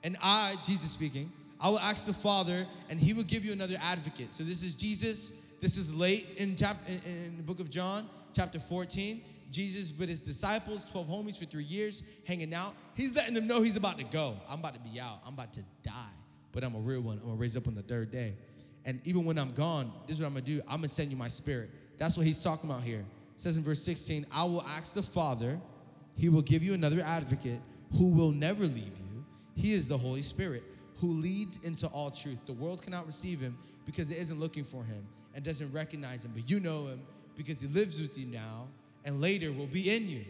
And 0.03 0.17
I, 0.23 0.55
Jesus 0.65 0.91
speaking, 0.91 1.31
I 1.61 1.71
will 1.71 1.79
ask 1.79 2.07
the 2.07 2.13
Father, 2.13 2.67
and 2.91 3.01
he 3.01 3.15
will 3.15 3.25
give 3.25 3.45
you 3.45 3.53
another 3.53 3.77
advocate. 3.83 4.33
So 4.35 4.45
this 4.45 4.63
is 4.63 4.75
Jesus. 4.75 5.57
This 5.61 5.77
is 5.77 5.95
late 5.95 6.27
in, 6.37 6.55
chapter, 6.57 6.93
in, 7.07 7.37
the 7.37 7.43
book 7.43 7.61
of 7.61 7.71
John 7.71 8.07
chapter 8.35 8.59
14. 8.59 9.21
Jesus 9.51 9.97
with 9.99 10.09
his 10.09 10.21
disciples, 10.21 10.91
12 10.91 11.07
homies 11.07 11.39
for 11.39 11.45
three 11.45 11.65
years, 11.65 12.03
hanging 12.27 12.53
out. 12.53 12.75
He's 12.97 13.15
letting 13.17 13.33
them 13.33 13.47
know 13.47 13.63
he's 13.63 13.77
about 13.77 13.99
to 13.99 14.05
go. 14.05 14.35
I'm 14.51 14.59
about 14.59 14.75
to 14.75 14.81
be 14.81 15.01
out. 15.01 15.21
I'm 15.27 15.35
about 15.35 15.53
to 15.55 15.63
die. 15.83 16.13
But 16.53 16.65
I'm 16.65 16.75
a 16.75 16.79
real 16.79 17.01
one. 17.01 17.19
I'm 17.19 17.25
gonna 17.25 17.37
raise 17.37 17.57
up 17.57 17.67
on 17.69 17.75
the 17.75 17.83
third 17.83 18.11
day. 18.11 18.35
And 18.85 19.01
even 19.07 19.25
when 19.25 19.39
I'm 19.39 19.53
gone, 19.53 19.91
this 20.07 20.17
is 20.17 20.23
what 20.23 20.29
I'm 20.29 20.35
gonna 20.35 20.45
do. 20.45 20.61
I'm 20.69 20.79
gonna 20.79 20.89
send 20.89 21.11
you 21.11 21.17
my 21.17 21.29
spirit. 21.29 21.71
That's 21.97 22.17
what 22.17 22.27
he's 22.27 22.43
talking 22.43 22.69
about 22.69 22.83
here. 22.83 23.01
It 23.35 23.41
says 23.41 23.57
in 23.57 23.63
verse 23.63 23.83
16, 23.83 24.27
I 24.35 24.45
will 24.45 24.63
ask 24.77 24.95
the 24.95 25.03
Father, 25.03 25.61
he 26.17 26.29
will 26.29 26.43
give 26.43 26.63
you 26.63 26.75
another 26.75 27.01
advocate 27.05 27.61
who 27.93 28.15
will 28.15 28.33
never 28.33 28.65
leave 28.65 28.99
you. 28.99 29.25
He 29.55 29.73
is 29.73 29.89
the 29.89 29.97
Holy 29.97 30.23
Spirit 30.23 30.63
who 31.00 31.09
leads 31.09 31.62
into 31.65 31.87
all 31.88 32.11
truth. 32.11 32.41
The 32.47 32.53
world 32.55 32.83
cannot 32.83 33.07
receive 33.07 33.41
him 33.41 33.57
because 33.85 34.11
it 34.11 34.19
isn't 34.19 34.41
looking 34.41 34.65
for 34.65 34.83
him 34.85 35.07
and 35.35 35.45
doesn't 35.45 35.73
recognize 35.73 36.25
him, 36.25 36.33
but 36.35 36.49
you 36.49 36.61
know 36.61 36.87
him 36.87 37.00
because 37.37 37.61
he 37.61 37.69
lives 37.69 38.00
with 38.00 38.19
you 38.19 38.26
now 38.26 38.69
and 39.05 39.21
later 39.21 39.53
will 39.53 39.67
be 39.67 39.95
in 39.95 40.09
you, 40.09 40.25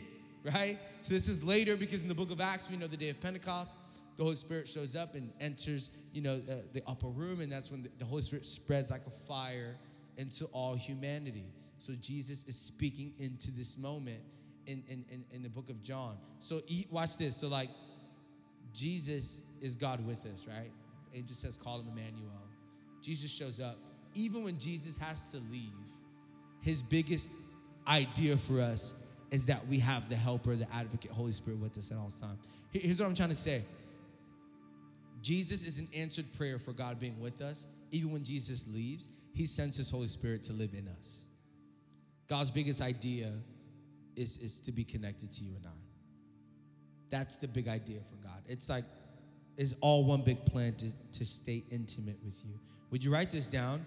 right? 0.44 0.76
So 1.00 1.14
this 1.14 1.28
is 1.28 1.44
later 1.44 1.76
because 1.76 2.02
in 2.02 2.08
the 2.08 2.14
book 2.14 2.30
of 2.30 2.40
Acts, 2.40 2.70
we 2.70 2.76
know 2.76 2.86
the 2.86 2.96
day 2.96 3.10
of 3.10 3.20
Pentecost, 3.20 3.78
the 4.16 4.24
Holy 4.24 4.36
Spirit 4.36 4.66
shows 4.66 4.96
up 4.96 5.14
and 5.14 5.30
enters, 5.40 5.90
you 6.12 6.22
know, 6.22 6.34
uh, 6.34 6.54
the 6.72 6.82
upper 6.86 7.08
room, 7.08 7.40
and 7.40 7.52
that's 7.52 7.70
when 7.70 7.82
the, 7.82 7.90
the 7.98 8.04
Holy 8.04 8.22
Spirit 8.22 8.44
spreads 8.44 8.90
like 8.90 9.06
a 9.06 9.10
fire 9.10 9.76
into 10.16 10.46
all 10.46 10.74
humanity. 10.74 11.44
So 11.78 11.92
Jesus 12.00 12.46
is 12.48 12.58
speaking 12.58 13.12
into 13.18 13.50
this 13.52 13.78
moment 13.78 14.20
in, 14.66 14.82
in, 14.88 15.04
in, 15.10 15.24
in 15.32 15.42
the 15.42 15.48
book 15.48 15.68
of 15.68 15.82
John. 15.82 16.16
So 16.38 16.60
eat, 16.66 16.86
watch 16.90 17.18
this. 17.18 17.36
So 17.36 17.48
like 17.48 17.68
Jesus 18.76 19.44
is 19.62 19.74
God 19.74 20.06
with 20.06 20.24
us, 20.26 20.46
right? 20.46 20.70
It 21.12 21.26
just 21.26 21.40
says 21.40 21.56
call 21.56 21.80
him 21.80 21.88
Emmanuel. 21.88 22.30
Jesus 23.02 23.34
shows 23.34 23.60
up. 23.60 23.76
Even 24.14 24.44
when 24.44 24.58
Jesus 24.58 24.98
has 24.98 25.30
to 25.32 25.38
leave, 25.50 25.88
his 26.60 26.82
biggest 26.82 27.36
idea 27.88 28.36
for 28.36 28.60
us 28.60 28.94
is 29.30 29.46
that 29.46 29.66
we 29.68 29.78
have 29.78 30.08
the 30.08 30.16
helper, 30.16 30.54
the 30.54 30.66
advocate, 30.74 31.10
Holy 31.10 31.32
Spirit 31.32 31.60
with 31.60 31.76
us 31.76 31.90
at 31.90 31.98
all 31.98 32.04
times. 32.08 32.38
Here's 32.72 33.00
what 33.00 33.06
I'm 33.06 33.14
trying 33.14 33.30
to 33.30 33.34
say 33.34 33.62
Jesus 35.22 35.64
is 35.64 35.80
an 35.80 35.88
answered 35.96 36.26
prayer 36.36 36.58
for 36.58 36.72
God 36.72 37.00
being 37.00 37.18
with 37.20 37.40
us. 37.40 37.66
Even 37.90 38.12
when 38.12 38.24
Jesus 38.24 38.68
leaves, 38.72 39.08
he 39.32 39.46
sends 39.46 39.76
his 39.76 39.90
Holy 39.90 40.06
Spirit 40.06 40.42
to 40.44 40.52
live 40.52 40.74
in 40.76 40.88
us. 40.98 41.26
God's 42.28 42.50
biggest 42.50 42.82
idea 42.82 43.30
is, 44.16 44.38
is 44.38 44.60
to 44.60 44.72
be 44.72 44.84
connected 44.84 45.30
to 45.30 45.44
you 45.44 45.54
and 45.56 45.66
I. 45.66 45.85
That's 47.10 47.36
the 47.36 47.48
big 47.48 47.68
idea 47.68 47.98
for 48.00 48.16
God. 48.26 48.40
It's 48.48 48.68
like, 48.68 48.84
it's 49.56 49.74
all 49.80 50.04
one 50.04 50.22
big 50.22 50.44
plan 50.44 50.74
to, 50.74 50.92
to 51.12 51.24
stay 51.24 51.62
intimate 51.70 52.18
with 52.24 52.40
you. 52.44 52.52
Would 52.90 53.04
you 53.04 53.12
write 53.12 53.30
this 53.30 53.46
down? 53.46 53.84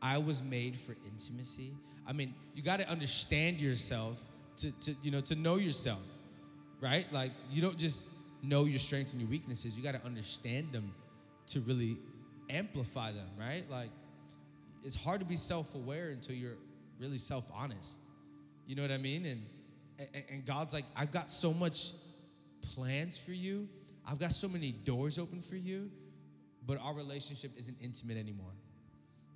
I 0.00 0.18
was 0.18 0.42
made 0.42 0.76
for 0.76 0.94
intimacy. 1.10 1.72
I 2.06 2.12
mean, 2.12 2.34
you 2.54 2.62
got 2.62 2.80
to 2.80 2.88
understand 2.90 3.60
yourself 3.60 4.28
to, 4.56 4.70
to, 4.80 4.94
you 5.02 5.10
know, 5.10 5.20
to 5.20 5.34
know 5.34 5.56
yourself, 5.56 6.02
right? 6.80 7.06
Like, 7.12 7.30
you 7.50 7.62
don't 7.62 7.78
just 7.78 8.06
know 8.42 8.64
your 8.64 8.78
strengths 8.78 9.12
and 9.12 9.22
your 9.22 9.30
weaknesses. 9.30 9.76
You 9.76 9.82
got 9.82 9.98
to 9.98 10.04
understand 10.06 10.72
them 10.72 10.92
to 11.48 11.60
really 11.60 11.96
amplify 12.50 13.12
them, 13.12 13.28
right? 13.38 13.64
Like, 13.70 13.88
it's 14.84 15.02
hard 15.02 15.20
to 15.20 15.26
be 15.26 15.36
self 15.36 15.74
aware 15.74 16.10
until 16.10 16.36
you're 16.36 16.56
really 17.00 17.16
self 17.16 17.50
honest. 17.54 18.08
You 18.66 18.76
know 18.76 18.82
what 18.82 18.92
I 18.92 18.98
mean? 18.98 19.24
And, 19.26 19.42
and, 19.98 20.24
and 20.30 20.46
God's 20.46 20.74
like, 20.74 20.84
I've 20.96 21.12
got 21.12 21.30
so 21.30 21.52
much 21.52 21.92
plans 22.74 23.18
for 23.18 23.32
you, 23.32 23.68
I've 24.06 24.18
got 24.18 24.32
so 24.32 24.48
many 24.48 24.72
doors 24.84 25.18
open 25.18 25.40
for 25.40 25.56
you, 25.56 25.90
but 26.66 26.78
our 26.82 26.94
relationship 26.94 27.50
isn't 27.56 27.76
intimate 27.82 28.16
anymore. 28.16 28.52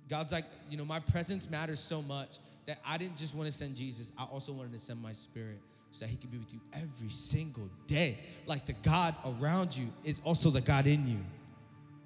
God's 0.07 0.31
like, 0.31 0.45
you 0.69 0.77
know, 0.77 0.85
my 0.85 0.99
presence 0.99 1.49
matters 1.49 1.79
so 1.79 2.01
much 2.01 2.39
that 2.65 2.79
I 2.87 2.97
didn't 2.97 3.17
just 3.17 3.35
want 3.35 3.47
to 3.47 3.51
send 3.51 3.75
Jesus, 3.75 4.11
I 4.17 4.25
also 4.25 4.53
wanted 4.53 4.73
to 4.73 4.79
send 4.79 5.01
my 5.01 5.11
spirit 5.11 5.59
so 5.91 6.05
that 6.05 6.11
he 6.11 6.17
could 6.17 6.31
be 6.31 6.37
with 6.37 6.53
you 6.53 6.59
every 6.73 7.09
single 7.09 7.67
day. 7.87 8.17
Like 8.45 8.65
the 8.65 8.75
God 8.83 9.15
around 9.25 9.75
you 9.75 9.87
is 10.03 10.21
also 10.23 10.49
the 10.49 10.61
God 10.61 10.85
in 10.85 11.05
you. 11.07 11.17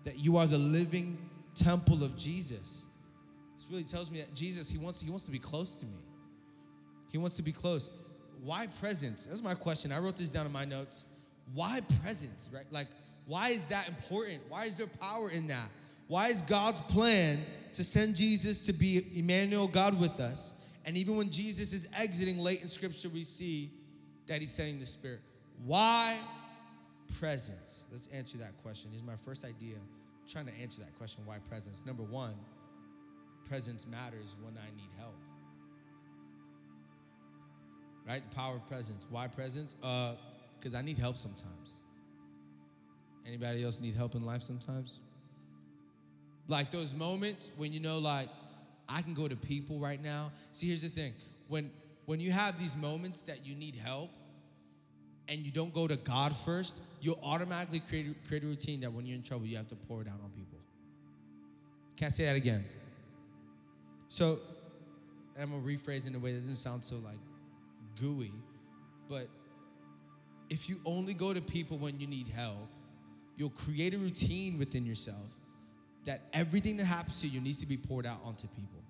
That 0.04 0.18
you 0.18 0.38
are 0.38 0.46
the 0.46 0.58
living 0.58 1.18
temple 1.56 2.04
of 2.04 2.18
Jesus. 2.18 2.88
This 3.56 3.70
really 3.70 3.84
tells 3.84 4.12
me 4.12 4.20
that 4.20 4.34
Jesus, 4.34 4.70
he 4.70 4.78
wants, 4.78 5.02
he 5.02 5.10
wants 5.10 5.26
to 5.26 5.32
be 5.32 5.40
close 5.40 5.80
to 5.82 5.86
me. 5.86 6.00
He 7.12 7.18
wants 7.18 7.36
to 7.38 7.44
be 7.44 7.52
close. 7.52 7.92
Why 8.42 8.68
presence? 8.80 9.26
That's 9.26 9.44
my 9.44 9.54
question. 9.54 9.92
I 9.92 10.00
wrote 10.00 10.18
this 10.18 10.32
down 10.32 10.46
in 10.46 10.52
my 10.52 10.66
notes. 10.66 11.06
Why 11.54 11.80
presence, 12.02 12.50
right? 12.54 12.66
Like, 12.72 12.88
why 13.26 13.50
is 13.50 13.68
that 13.68 13.88
important? 13.88 14.40
Why 14.50 14.66
is 14.66 14.78
there 14.78 14.88
power 14.88 15.30
in 15.32 15.48
that? 15.48 15.70
Why 16.08 16.28
is 16.28 16.42
God's 16.42 16.82
plan 16.82 17.40
to 17.74 17.84
send 17.84 18.16
Jesus 18.16 18.66
to 18.68 18.74
be 18.74 19.02
Emmanuel, 19.16 19.68
God 19.68 20.00
with 20.00 20.20
us? 20.20 20.54
And 20.86 20.98
even 20.98 21.16
when 21.16 21.30
Jesus 21.30 21.74
is 21.74 21.88
exiting 21.98 22.38
late 22.40 22.62
in 22.62 22.68
scripture, 22.68 23.10
we 23.10 23.24
see 23.24 23.70
that 24.28 24.40
he's 24.40 24.52
sending 24.52 24.80
the 24.80 24.86
Spirit. 24.86 25.22
Why 25.66 26.18
presence? 27.20 27.88
Let's 27.92 28.08
answer 28.08 28.38
that 28.40 28.58
question. 28.62 28.92
Here's 28.92 29.04
my 29.04 29.16
first 29.16 29.46
idea. 29.46 29.76
I'm 29.76 30.28
trying 30.28 30.46
to 30.46 30.62
answer 30.62 30.82
that 30.82 30.96
question 30.98 31.24
why 31.26 31.38
presence? 31.50 31.82
Number 31.86 32.04
one, 32.04 32.34
presence 33.48 33.88
matters 33.88 34.36
when 34.42 34.58
I 34.58 34.66
need 34.76 34.90
help. 35.00 35.16
Right? 38.08 38.22
The 38.30 38.36
power 38.36 38.56
of 38.56 38.68
presence. 38.68 39.08
Why 39.10 39.28
presence? 39.28 39.78
Uh, 39.82 40.16
because 40.64 40.76
I 40.76 40.82
need 40.82 40.98
help 40.98 41.18
sometimes. 41.18 41.84
Anybody 43.28 43.66
else 43.66 43.82
need 43.82 43.96
help 43.96 44.16
in 44.16 44.24
life 44.24 44.42
sometimes? 44.42 45.02
Like 46.48 46.72
those 46.72 46.96
moments 46.96 47.52
when 47.58 47.74
you 47.74 47.82
know, 47.82 48.00
like, 48.00 48.30
I 48.88 49.02
can 49.02 49.14
go 49.14 49.28
to 49.28 49.36
people 49.36 49.78
right 49.78 50.02
now. 50.02 50.32
See, 50.54 50.68
here's 50.68 50.82
the 50.82 50.90
thing. 50.90 51.14
When 51.50 51.70
when 52.06 52.20
you 52.20 52.32
have 52.32 52.58
these 52.58 52.78
moments 52.78 53.24
that 53.24 53.46
you 53.46 53.56
need 53.56 53.76
help 53.76 54.10
and 55.30 55.40
you 55.40 55.52
don't 55.52 55.74
go 55.74 55.88
to 55.88 55.96
God 55.96 56.36
first, 56.36 56.82
you'll 57.00 57.20
automatically 57.24 57.82
create, 57.88 58.14
create 58.28 58.44
a 58.44 58.48
routine 58.48 58.82
that 58.82 58.92
when 58.92 59.06
you're 59.06 59.16
in 59.16 59.24
trouble, 59.24 59.46
you 59.46 59.56
have 59.56 59.68
to 59.68 59.76
pour 59.76 60.02
it 60.02 60.08
out 60.08 60.20
on 60.22 60.30
people. 60.32 60.60
Can't 61.96 62.12
say 62.12 62.26
that 62.26 62.36
again. 62.36 62.66
So 64.10 64.40
I'm 65.42 65.52
gonna 65.52 65.64
rephrase 65.64 66.08
in 66.08 66.16
a 66.16 66.20
way 66.20 66.34
that 66.34 66.42
doesn't 66.42 66.56
sound 66.56 66.84
so 66.84 66.98
like 66.98 67.20
gooey, 68.00 68.32
but 69.10 69.28
if 70.54 70.70
you 70.70 70.78
only 70.86 71.16
go 71.16 71.34
to 71.34 71.42
people 71.42 71.80
when 71.80 72.00
you 72.00 72.06
need 72.06 72.28
help, 72.28 72.70
you'll 73.38 73.50
create 73.50 73.96
a 73.96 73.98
routine 73.98 74.60
within 74.60 74.86
yourself 74.86 75.36
that 76.06 76.22
everything 76.32 76.78
that 76.78 76.86
happens 76.86 77.22
to 77.22 77.28
you 77.28 77.42
needs 77.42 77.58
to 77.58 77.68
be 77.68 77.76
poured 77.76 78.06
out 78.06 78.20
onto 78.24 78.48
people. 78.50 78.84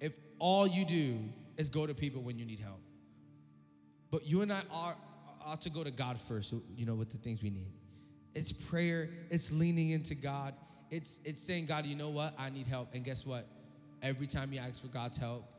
If 0.00 0.18
all 0.38 0.66
you 0.66 0.84
do 0.84 1.14
is 1.56 1.70
go 1.70 1.86
to 1.86 1.94
people 1.94 2.20
when 2.20 2.38
you 2.38 2.44
need 2.44 2.60
help, 2.60 2.82
but 4.10 4.26
you 4.26 4.42
and 4.42 4.52
I 4.52 4.60
are 4.70 4.94
ought 5.46 5.62
to 5.62 5.70
go 5.70 5.82
to 5.82 5.90
God 5.90 6.20
first, 6.20 6.52
you 6.76 6.84
know, 6.84 6.94
with 6.94 7.10
the 7.10 7.16
things 7.16 7.42
we 7.42 7.48
need. 7.48 7.72
It's 8.34 8.52
prayer, 8.52 9.08
it's 9.30 9.54
leaning 9.54 9.92
into 9.92 10.14
God, 10.14 10.52
it's 10.90 11.20
it's 11.24 11.40
saying, 11.40 11.64
God, 11.64 11.86
you 11.86 11.96
know 11.96 12.10
what? 12.10 12.34
I 12.38 12.50
need 12.50 12.66
help. 12.66 12.92
And 12.92 13.02
guess 13.02 13.24
what? 13.24 13.46
Every 14.02 14.26
time 14.26 14.52
you 14.52 14.60
ask 14.60 14.82
for 14.82 14.88
God's 14.88 15.16
help, 15.16 15.50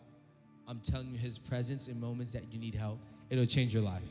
I'm 0.68 0.82
telling 0.82 1.08
you 1.12 1.18
his 1.18 1.40
presence 1.40 1.88
in 1.88 2.00
moments 2.00 2.34
that 2.34 2.44
you 2.54 2.60
need 2.60 2.76
help, 2.76 3.00
it'll 3.32 3.48
change 3.48 3.74
your 3.74 3.82
life. 3.82 4.08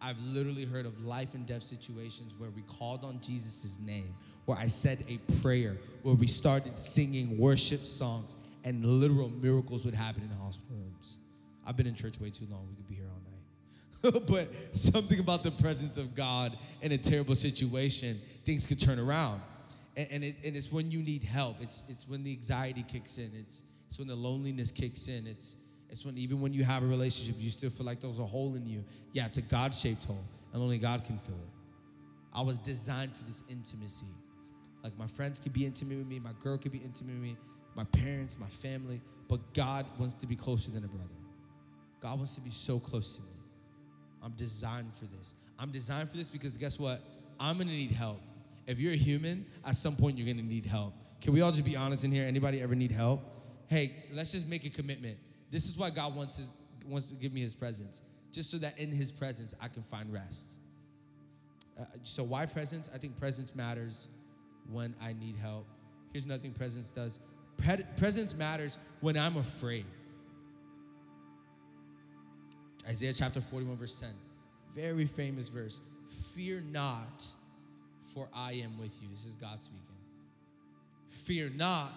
I've 0.00 0.20
literally 0.22 0.64
heard 0.64 0.86
of 0.86 1.04
life 1.04 1.34
and 1.34 1.46
death 1.46 1.62
situations 1.62 2.34
where 2.38 2.50
we 2.50 2.62
called 2.62 3.04
on 3.04 3.20
Jesus' 3.20 3.78
name, 3.80 4.14
where 4.44 4.56
I 4.56 4.66
said 4.66 5.02
a 5.08 5.18
prayer, 5.42 5.76
where 6.02 6.14
we 6.14 6.26
started 6.26 6.78
singing 6.78 7.38
worship 7.38 7.80
songs, 7.80 8.36
and 8.64 8.84
literal 8.84 9.28
miracles 9.28 9.84
would 9.84 9.94
happen 9.94 10.22
in 10.22 10.30
hospital 10.38 10.76
rooms. 10.76 11.18
I've 11.66 11.76
been 11.76 11.86
in 11.86 11.94
church 11.94 12.18
way 12.20 12.30
too 12.30 12.46
long. 12.50 12.66
We 12.68 12.76
could 12.76 12.88
be 12.88 12.94
here 12.94 13.08
all 13.10 13.20
night. 14.12 14.26
but 14.28 14.54
something 14.76 15.18
about 15.18 15.42
the 15.42 15.50
presence 15.50 15.98
of 15.98 16.14
God 16.14 16.56
in 16.82 16.92
a 16.92 16.98
terrible 16.98 17.34
situation, 17.34 18.18
things 18.44 18.66
could 18.66 18.78
turn 18.78 18.98
around. 18.98 19.40
And, 19.96 20.08
and, 20.10 20.24
it, 20.24 20.36
and 20.44 20.56
it's 20.56 20.72
when 20.72 20.90
you 20.90 21.02
need 21.02 21.24
help. 21.24 21.56
It's, 21.60 21.82
it's 21.88 22.08
when 22.08 22.22
the 22.22 22.32
anxiety 22.32 22.84
kicks 22.86 23.18
in. 23.18 23.30
It's, 23.38 23.64
it's 23.88 23.98
when 23.98 24.08
the 24.08 24.14
loneliness 24.14 24.70
kicks 24.70 25.08
in. 25.08 25.26
It's, 25.26 25.56
it's 25.90 26.04
when 26.04 26.18
even 26.18 26.40
when 26.40 26.52
you 26.52 26.64
have 26.64 26.82
a 26.82 26.86
relationship, 26.86 27.36
you 27.38 27.50
still 27.50 27.70
feel 27.70 27.86
like 27.86 28.00
there's 28.00 28.18
a 28.18 28.24
hole 28.24 28.54
in 28.56 28.66
you. 28.66 28.84
Yeah, 29.12 29.26
it's 29.26 29.38
a 29.38 29.42
God 29.42 29.74
shaped 29.74 30.04
hole, 30.04 30.24
and 30.52 30.62
only 30.62 30.78
God 30.78 31.04
can 31.04 31.18
fill 31.18 31.36
it. 31.36 31.48
I 32.34 32.42
was 32.42 32.58
designed 32.58 33.14
for 33.14 33.24
this 33.24 33.42
intimacy. 33.48 34.06
Like 34.82 34.96
my 34.98 35.06
friends 35.06 35.40
could 35.40 35.52
be 35.52 35.66
intimate 35.66 35.98
with 35.98 36.06
me, 36.06 36.20
my 36.20 36.32
girl 36.40 36.58
could 36.58 36.72
be 36.72 36.78
intimate 36.78 37.14
with 37.14 37.22
me, 37.22 37.36
my 37.74 37.84
parents, 37.84 38.38
my 38.38 38.46
family, 38.46 39.00
but 39.28 39.54
God 39.54 39.86
wants 39.98 40.14
to 40.16 40.26
be 40.26 40.36
closer 40.36 40.70
than 40.70 40.84
a 40.84 40.88
brother. 40.88 41.14
God 42.00 42.16
wants 42.16 42.34
to 42.36 42.40
be 42.40 42.50
so 42.50 42.78
close 42.78 43.16
to 43.16 43.22
me. 43.22 43.28
I'm 44.22 44.32
designed 44.32 44.94
for 44.94 45.06
this. 45.06 45.34
I'm 45.58 45.70
designed 45.70 46.10
for 46.10 46.16
this 46.16 46.30
because 46.30 46.56
guess 46.56 46.78
what? 46.78 47.00
I'm 47.40 47.58
gonna 47.58 47.70
need 47.70 47.92
help. 47.92 48.20
If 48.66 48.78
you're 48.78 48.92
a 48.92 48.96
human, 48.96 49.46
at 49.66 49.74
some 49.74 49.96
point 49.96 50.18
you're 50.18 50.32
gonna 50.32 50.46
need 50.46 50.66
help. 50.66 50.94
Can 51.20 51.32
we 51.32 51.40
all 51.40 51.50
just 51.50 51.64
be 51.64 51.76
honest 51.76 52.04
in 52.04 52.12
here? 52.12 52.26
Anybody 52.26 52.60
ever 52.60 52.74
need 52.74 52.92
help? 52.92 53.20
Hey, 53.68 53.94
let's 54.12 54.32
just 54.32 54.48
make 54.48 54.64
a 54.64 54.70
commitment. 54.70 55.18
This 55.50 55.68
is 55.68 55.78
why 55.78 55.90
God 55.90 56.14
wants 56.14 56.36
his, 56.36 56.56
wants 56.86 57.10
to 57.10 57.16
give 57.16 57.32
me 57.32 57.40
his 57.40 57.54
presence, 57.54 58.02
just 58.32 58.50
so 58.50 58.58
that 58.58 58.78
in 58.78 58.90
his 58.90 59.12
presence 59.12 59.54
I 59.62 59.68
can 59.68 59.82
find 59.82 60.12
rest. 60.12 60.58
Uh, 61.78 61.84
so 62.02 62.22
why 62.24 62.46
presence? 62.46 62.90
I 62.94 62.98
think 62.98 63.16
presence 63.16 63.54
matters 63.54 64.08
when 64.70 64.94
I 65.00 65.14
need 65.14 65.36
help. 65.36 65.66
Here's 66.12 66.26
nothing 66.26 66.52
presence 66.52 66.90
does. 66.92 67.20
Pre- 67.56 67.84
presence 67.96 68.36
matters 68.36 68.78
when 69.00 69.16
I'm 69.16 69.36
afraid. 69.36 69.84
Isaiah 72.88 73.12
chapter 73.12 73.40
41, 73.40 73.76
verse 73.76 74.00
10. 74.00 74.10
Very 74.74 75.04
famous 75.04 75.48
verse. 75.48 75.82
Fear 76.34 76.62
not, 76.72 77.26
for 78.02 78.28
I 78.34 78.52
am 78.52 78.78
with 78.78 78.96
you. 79.02 79.08
This 79.08 79.26
is 79.26 79.36
God 79.36 79.62
speaking. 79.62 79.84
Fear 81.08 81.50
not. 81.56 81.90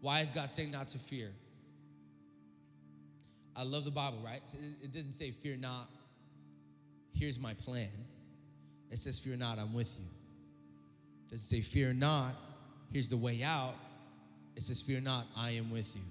Why 0.00 0.20
is 0.20 0.30
God 0.30 0.48
saying 0.48 0.70
not 0.70 0.88
to 0.88 0.98
fear? 0.98 1.30
I 3.56 3.64
love 3.64 3.84
the 3.84 3.90
Bible, 3.90 4.18
right? 4.24 4.40
It 4.82 4.92
doesn't 4.92 5.12
say, 5.12 5.30
Fear 5.30 5.56
not, 5.58 5.88
here's 7.14 7.38
my 7.38 7.54
plan. 7.54 7.88
It 8.90 8.98
says, 8.98 9.18
Fear 9.18 9.36
not, 9.36 9.58
I'm 9.58 9.74
with 9.74 9.96
you. 9.98 10.06
It 11.26 11.30
doesn't 11.32 11.46
say, 11.46 11.60
Fear 11.60 11.94
not, 11.94 12.32
here's 12.92 13.08
the 13.08 13.16
way 13.16 13.42
out. 13.42 13.74
It 14.56 14.62
says, 14.62 14.80
Fear 14.80 15.00
not, 15.00 15.26
I 15.36 15.50
am 15.50 15.70
with 15.70 15.94
you. 15.94 16.02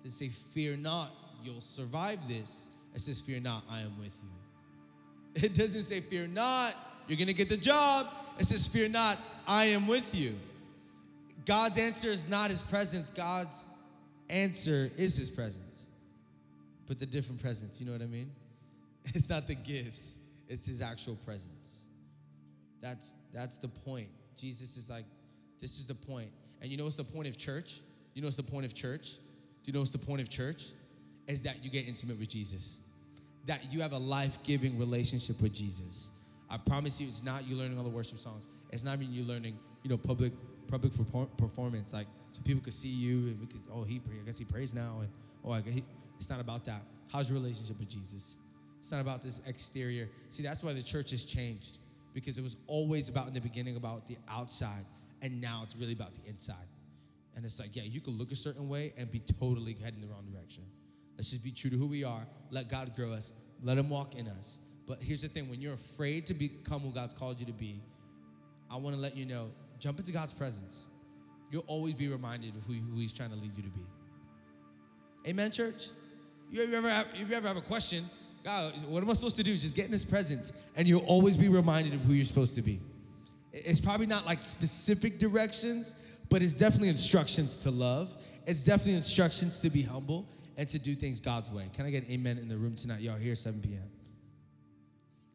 It 0.00 0.04
doesn't 0.04 0.18
say, 0.18 0.28
Fear 0.28 0.76
not, 0.76 1.10
you'll 1.44 1.60
survive 1.60 2.18
this. 2.28 2.70
It 2.94 3.00
says, 3.00 3.20
Fear 3.20 3.40
not, 3.40 3.64
I 3.70 3.80
am 3.80 3.98
with 3.98 4.20
you. 4.22 4.30
It 5.44 5.54
doesn't 5.54 5.84
say, 5.84 6.00
Fear 6.00 6.28
not, 6.28 6.74
you're 7.08 7.18
gonna 7.18 7.32
get 7.32 7.48
the 7.48 7.56
job. 7.56 8.06
It 8.38 8.44
says, 8.44 8.66
Fear 8.66 8.90
not, 8.90 9.18
I 9.46 9.66
am 9.66 9.86
with 9.86 10.14
you. 10.14 10.34
God's 11.44 11.78
answer 11.78 12.08
is 12.08 12.28
not 12.28 12.50
his 12.50 12.62
presence, 12.62 13.10
God's 13.10 13.66
answer 14.28 14.90
is 14.96 15.16
his 15.16 15.30
presence. 15.30 15.88
But 16.92 16.98
the 16.98 17.06
different 17.06 17.40
presence, 17.40 17.80
you 17.80 17.86
know 17.86 17.92
what 17.92 18.02
I 18.02 18.06
mean? 18.06 18.30
It's 19.14 19.30
not 19.30 19.46
the 19.46 19.54
gifts, 19.54 20.18
it's 20.46 20.66
his 20.66 20.82
actual 20.82 21.16
presence. 21.16 21.86
That's 22.82 23.14
that's 23.32 23.56
the 23.56 23.68
point. 23.68 24.08
Jesus 24.36 24.76
is 24.76 24.90
like, 24.90 25.06
this 25.58 25.80
is 25.80 25.86
the 25.86 25.94
point. 25.94 26.28
And 26.60 26.70
you 26.70 26.76
know 26.76 26.84
what's 26.84 26.96
the 26.96 27.04
point 27.04 27.28
of 27.28 27.38
church? 27.38 27.80
You 28.12 28.20
know 28.20 28.26
what's 28.26 28.36
the 28.36 28.42
point 28.42 28.66
of 28.66 28.74
church? 28.74 29.14
Do 29.14 29.68
you 29.68 29.72
know 29.72 29.78
what's 29.78 29.90
the 29.90 30.06
point 30.06 30.20
of 30.20 30.28
church? 30.28 30.64
Is 31.26 31.44
that 31.44 31.64
you 31.64 31.70
get 31.70 31.88
intimate 31.88 32.18
with 32.18 32.28
Jesus. 32.28 32.82
That 33.46 33.72
you 33.72 33.80
have 33.80 33.92
a 33.92 33.98
life-giving 33.98 34.78
relationship 34.78 35.40
with 35.40 35.54
Jesus. 35.54 36.12
I 36.50 36.58
promise 36.58 37.00
you, 37.00 37.08
it's 37.08 37.24
not 37.24 37.48
you 37.48 37.56
learning 37.56 37.78
all 37.78 37.84
the 37.84 37.90
worship 37.90 38.18
songs. 38.18 38.48
It's 38.70 38.84
not 38.84 39.00
even 39.00 39.14
you 39.14 39.24
learning, 39.24 39.58
you 39.82 39.88
know, 39.88 39.96
public 39.96 40.34
public 40.68 40.92
performance, 41.38 41.94
like 41.94 42.06
so 42.32 42.42
people 42.42 42.60
could 42.60 42.74
see 42.74 42.88
you 42.88 43.28
and 43.28 43.40
we 43.40 43.46
could, 43.46 43.62
oh, 43.72 43.84
he, 43.84 44.02
I 44.20 44.26
guess 44.26 44.38
he 44.38 44.44
prays 44.44 44.74
now, 44.74 44.98
and 45.00 45.08
oh, 45.42 45.52
I 45.52 45.62
he, 45.62 45.82
it's 46.22 46.30
not 46.30 46.38
about 46.38 46.64
that. 46.66 46.82
How's 47.10 47.28
your 47.28 47.36
relationship 47.36 47.80
with 47.80 47.88
Jesus? 47.88 48.38
It's 48.78 48.92
not 48.92 49.00
about 49.00 49.22
this 49.22 49.42
exterior. 49.48 50.08
See, 50.28 50.44
that's 50.44 50.62
why 50.62 50.72
the 50.72 50.82
church 50.82 51.10
has 51.10 51.24
changed 51.24 51.78
because 52.14 52.38
it 52.38 52.42
was 52.42 52.56
always 52.68 53.08
about 53.08 53.26
in 53.26 53.34
the 53.34 53.40
beginning 53.40 53.74
about 53.74 54.06
the 54.06 54.16
outside, 54.30 54.84
and 55.20 55.40
now 55.40 55.62
it's 55.64 55.74
really 55.74 55.94
about 55.94 56.14
the 56.14 56.30
inside. 56.30 56.54
And 57.34 57.44
it's 57.44 57.58
like, 57.58 57.74
yeah, 57.74 57.82
you 57.82 58.00
could 58.00 58.16
look 58.16 58.30
a 58.30 58.36
certain 58.36 58.68
way 58.68 58.92
and 58.96 59.10
be 59.10 59.18
totally 59.40 59.74
heading 59.82 60.00
the 60.00 60.06
wrong 60.06 60.24
direction. 60.32 60.62
Let's 61.16 61.32
just 61.32 61.42
be 61.42 61.50
true 61.50 61.70
to 61.70 61.76
who 61.76 61.88
we 61.88 62.04
are. 62.04 62.24
Let 62.52 62.68
God 62.68 62.94
grow 62.94 63.10
us. 63.10 63.32
Let 63.64 63.78
Him 63.78 63.90
walk 63.90 64.14
in 64.14 64.28
us. 64.28 64.60
But 64.86 65.02
here's 65.02 65.22
the 65.22 65.28
thing 65.28 65.50
when 65.50 65.60
you're 65.60 65.74
afraid 65.74 66.28
to 66.28 66.34
become 66.34 66.82
who 66.82 66.92
God's 66.92 67.14
called 67.14 67.40
you 67.40 67.46
to 67.46 67.52
be, 67.52 67.82
I 68.70 68.76
want 68.76 68.94
to 68.94 69.02
let 69.02 69.16
you 69.16 69.26
know 69.26 69.50
jump 69.80 69.98
into 69.98 70.12
God's 70.12 70.34
presence. 70.34 70.86
You'll 71.50 71.64
always 71.66 71.94
be 71.94 72.06
reminded 72.06 72.54
of 72.54 72.62
who, 72.62 72.74
who 72.74 73.00
He's 73.00 73.12
trying 73.12 73.30
to 73.30 73.36
lead 73.36 73.56
you 73.56 73.64
to 73.64 73.70
be. 73.70 73.84
Amen, 75.26 75.50
church? 75.50 75.88
You 76.52 76.70
ever 76.76 76.88
have, 76.90 77.06
if 77.14 77.30
you 77.30 77.34
ever 77.34 77.48
have 77.48 77.56
a 77.56 77.62
question, 77.62 78.04
God, 78.44 78.74
what 78.86 79.02
am 79.02 79.08
I 79.08 79.14
supposed 79.14 79.38
to 79.38 79.42
do? 79.42 79.52
Just 79.52 79.74
get 79.74 79.86
in 79.86 79.92
His 79.92 80.04
presence, 80.04 80.52
and 80.76 80.86
you'll 80.86 81.06
always 81.06 81.34
be 81.34 81.48
reminded 81.48 81.94
of 81.94 82.02
who 82.02 82.12
you're 82.12 82.26
supposed 82.26 82.56
to 82.56 82.62
be. 82.62 82.78
It's 83.54 83.80
probably 83.80 84.06
not 84.06 84.26
like 84.26 84.42
specific 84.42 85.18
directions, 85.18 86.20
but 86.28 86.42
it's 86.42 86.56
definitely 86.56 86.90
instructions 86.90 87.56
to 87.58 87.70
love. 87.70 88.14
It's 88.46 88.64
definitely 88.64 88.96
instructions 88.96 89.60
to 89.60 89.70
be 89.70 89.80
humble 89.80 90.28
and 90.58 90.68
to 90.68 90.78
do 90.78 90.94
things 90.94 91.20
God's 91.20 91.50
way. 91.50 91.64
Can 91.72 91.86
I 91.86 91.90
get 91.90 92.08
amen 92.10 92.36
in 92.36 92.48
the 92.48 92.58
room 92.58 92.74
tonight? 92.74 93.00
Y'all 93.00 93.16
here 93.16 93.34
7 93.34 93.58
p.m. 93.62 93.90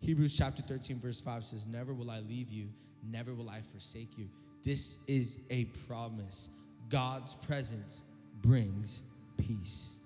Hebrews 0.01 0.37
chapter 0.37 0.61
13, 0.61 0.99
verse 0.99 1.19
5 1.19 1.43
says, 1.43 1.65
Never 1.65 1.95
will 1.95 2.11
I 2.11 2.19
leave 2.19 2.49
you, 2.49 2.67
never 3.03 3.33
will 3.33 3.49
I 3.49 3.61
forsake 3.61 4.19
you. 4.19 4.29
This 4.63 5.03
is 5.07 5.47
a 5.49 5.65
promise. 5.87 6.51
God's 6.89 7.33
presence 7.33 8.03
brings 8.43 9.01
peace. 9.37 9.96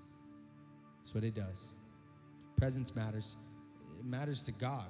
That's 1.11 1.23
what 1.23 1.27
it 1.27 1.35
does. 1.35 1.75
Presence 2.55 2.95
matters. 2.95 3.35
It 3.99 4.05
matters 4.05 4.43
to 4.43 4.53
God. 4.53 4.85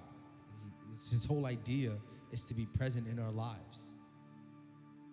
It's 0.92 1.10
his 1.10 1.25
whole 1.25 1.48
idea 1.48 1.94
is 2.32 2.46
to 2.46 2.54
be 2.54 2.68
present 2.78 3.08
in 3.08 3.18
our 3.18 3.32
lives. 3.32 3.96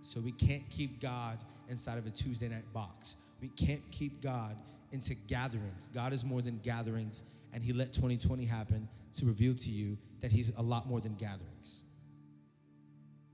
So 0.03 0.21
we 0.21 0.33
can't 0.33 0.69
keep 0.69 1.01
God 1.01 1.39
inside 1.71 1.97
of 1.97 2.07
a 2.07 2.11
Tuesday 2.11 2.49
night 2.49 2.71
box. 2.75 3.17
We 3.41 3.49
can't 3.49 3.81
keep 3.91 4.21
God 4.21 4.57
into 4.93 5.15
gatherings. 5.15 5.89
God 5.89 6.13
is 6.13 6.27
more 6.27 6.43
than 6.43 6.59
gatherings, 6.59 7.25
and 7.55 7.65
He 7.65 7.73
let 7.73 7.95
2020 7.95 8.45
happen 8.45 8.87
to 9.15 9.25
reveal 9.25 9.55
to 9.55 9.71
you 9.71 9.97
that 10.21 10.31
He's 10.31 10.55
a 10.59 10.63
lot 10.63 10.87
more 10.87 11.01
than 11.01 11.15
gatherings. 11.15 11.85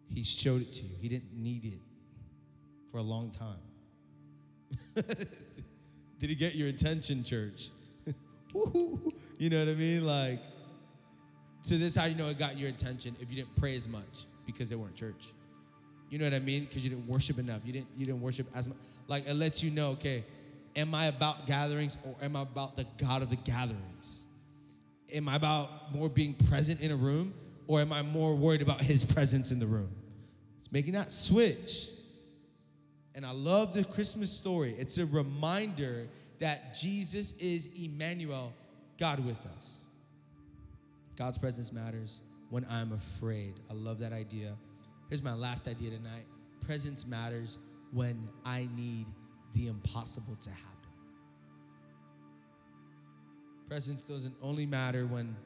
He 0.09 0.23
showed 0.23 0.63
it 0.63 0.73
to 0.75 0.85
you, 0.85 0.95
He 1.01 1.09
didn't 1.09 1.35
need 1.35 1.65
it 1.65 1.81
for 2.93 2.99
a 2.99 3.03
long 3.03 3.33
time. 3.33 3.59
Did 6.25 6.31
He 6.31 6.37
get 6.37 6.55
your 6.55 6.69
attention, 6.69 7.23
church? 7.23 7.69
you 8.55 9.51
know 9.51 9.59
what 9.59 9.69
I 9.69 9.75
mean? 9.75 10.07
Like, 10.07 10.39
so 11.61 11.75
this 11.75 11.89
is 11.89 11.97
how 11.97 12.07
you 12.07 12.15
know 12.15 12.29
it 12.29 12.39
got 12.39 12.57
your 12.57 12.71
attention 12.71 13.15
if 13.21 13.29
you 13.29 13.37
didn't 13.37 13.55
pray 13.57 13.77
as 13.77 13.91
much 13.91 14.25
because 14.47 14.71
they 14.71 14.77
weren't 14.77 14.95
church. 14.95 15.35
You 16.09 16.19
know 16.19 16.25
what 16.25 16.33
I 16.33 16.39
mean? 16.39 16.65
Because 16.65 16.83
you 16.83 16.89
didn't 16.89 17.07
worship 17.09 17.39
enough. 17.39 17.61
You 17.67 17.75
didn't 17.75 17.89
you 17.95 18.07
didn't 18.07 18.23
worship 18.23 18.47
as 18.57 18.69
much. 18.69 18.79
Like 19.07 19.29
it 19.29 19.35
lets 19.35 19.63
you 19.63 19.71
know, 19.71 19.91
okay, 19.91 20.25
am 20.75 20.95
I 20.95 21.09
about 21.09 21.47
gatherings 21.47 21.99
or 22.07 22.17
am 22.25 22.37
I 22.37 22.41
about 22.41 22.75
the 22.75 22.87
God 22.97 23.21
of 23.21 23.29
the 23.29 23.37
gatherings? 23.37 24.27
Am 25.13 25.29
I 25.29 25.37
about 25.37 25.95
more 25.95 26.09
being 26.09 26.33
present 26.49 26.81
in 26.81 26.91
a 26.91 26.97
room 26.97 27.35
or 27.67 27.83
am 27.83 27.93
I 27.93 28.01
more 28.01 28.35
worried 28.35 28.63
about 28.63 28.81
his 28.81 29.05
presence 29.05 29.53
in 29.53 29.59
the 29.59 29.67
room? 29.67 29.91
It's 30.57 30.73
making 30.73 30.95
that 30.95 31.13
switch. 31.13 31.91
And 33.15 33.25
I 33.25 33.31
love 33.31 33.75
the 33.75 33.85
Christmas 33.85 34.31
story. 34.31 34.75
It's 34.77 34.99
a 34.99 35.07
reminder 35.07 36.09
that 36.41 36.75
Jesus 36.75 37.37
is 37.39 37.85
Emmanuel, 37.85 38.53
God 38.99 39.25
with 39.25 39.47
us. 39.57 39.87
God's 41.17 41.39
presence 41.39 41.73
matters 41.73 42.23
when 42.51 42.67
I'm 42.69 42.93
afraid. 42.93 43.55
I 43.71 43.75
love 43.75 44.01
that 44.01 44.13
idea. 44.13 44.57
Here's 45.09 45.23
my 45.23 45.35
last 45.35 45.69
idea 45.69 45.91
tonight 45.91 46.25
presence 46.61 47.07
matters 47.07 47.59
when 47.93 48.29
I 48.45 48.69
need 48.75 49.07
the 49.53 49.69
impossible 49.69 50.35
to 50.35 50.51
happen. 50.51 50.91
Presence 53.69 54.03
doesn't 54.03 54.35
only 54.43 54.67
matter 54.67 55.07
when 55.07 55.37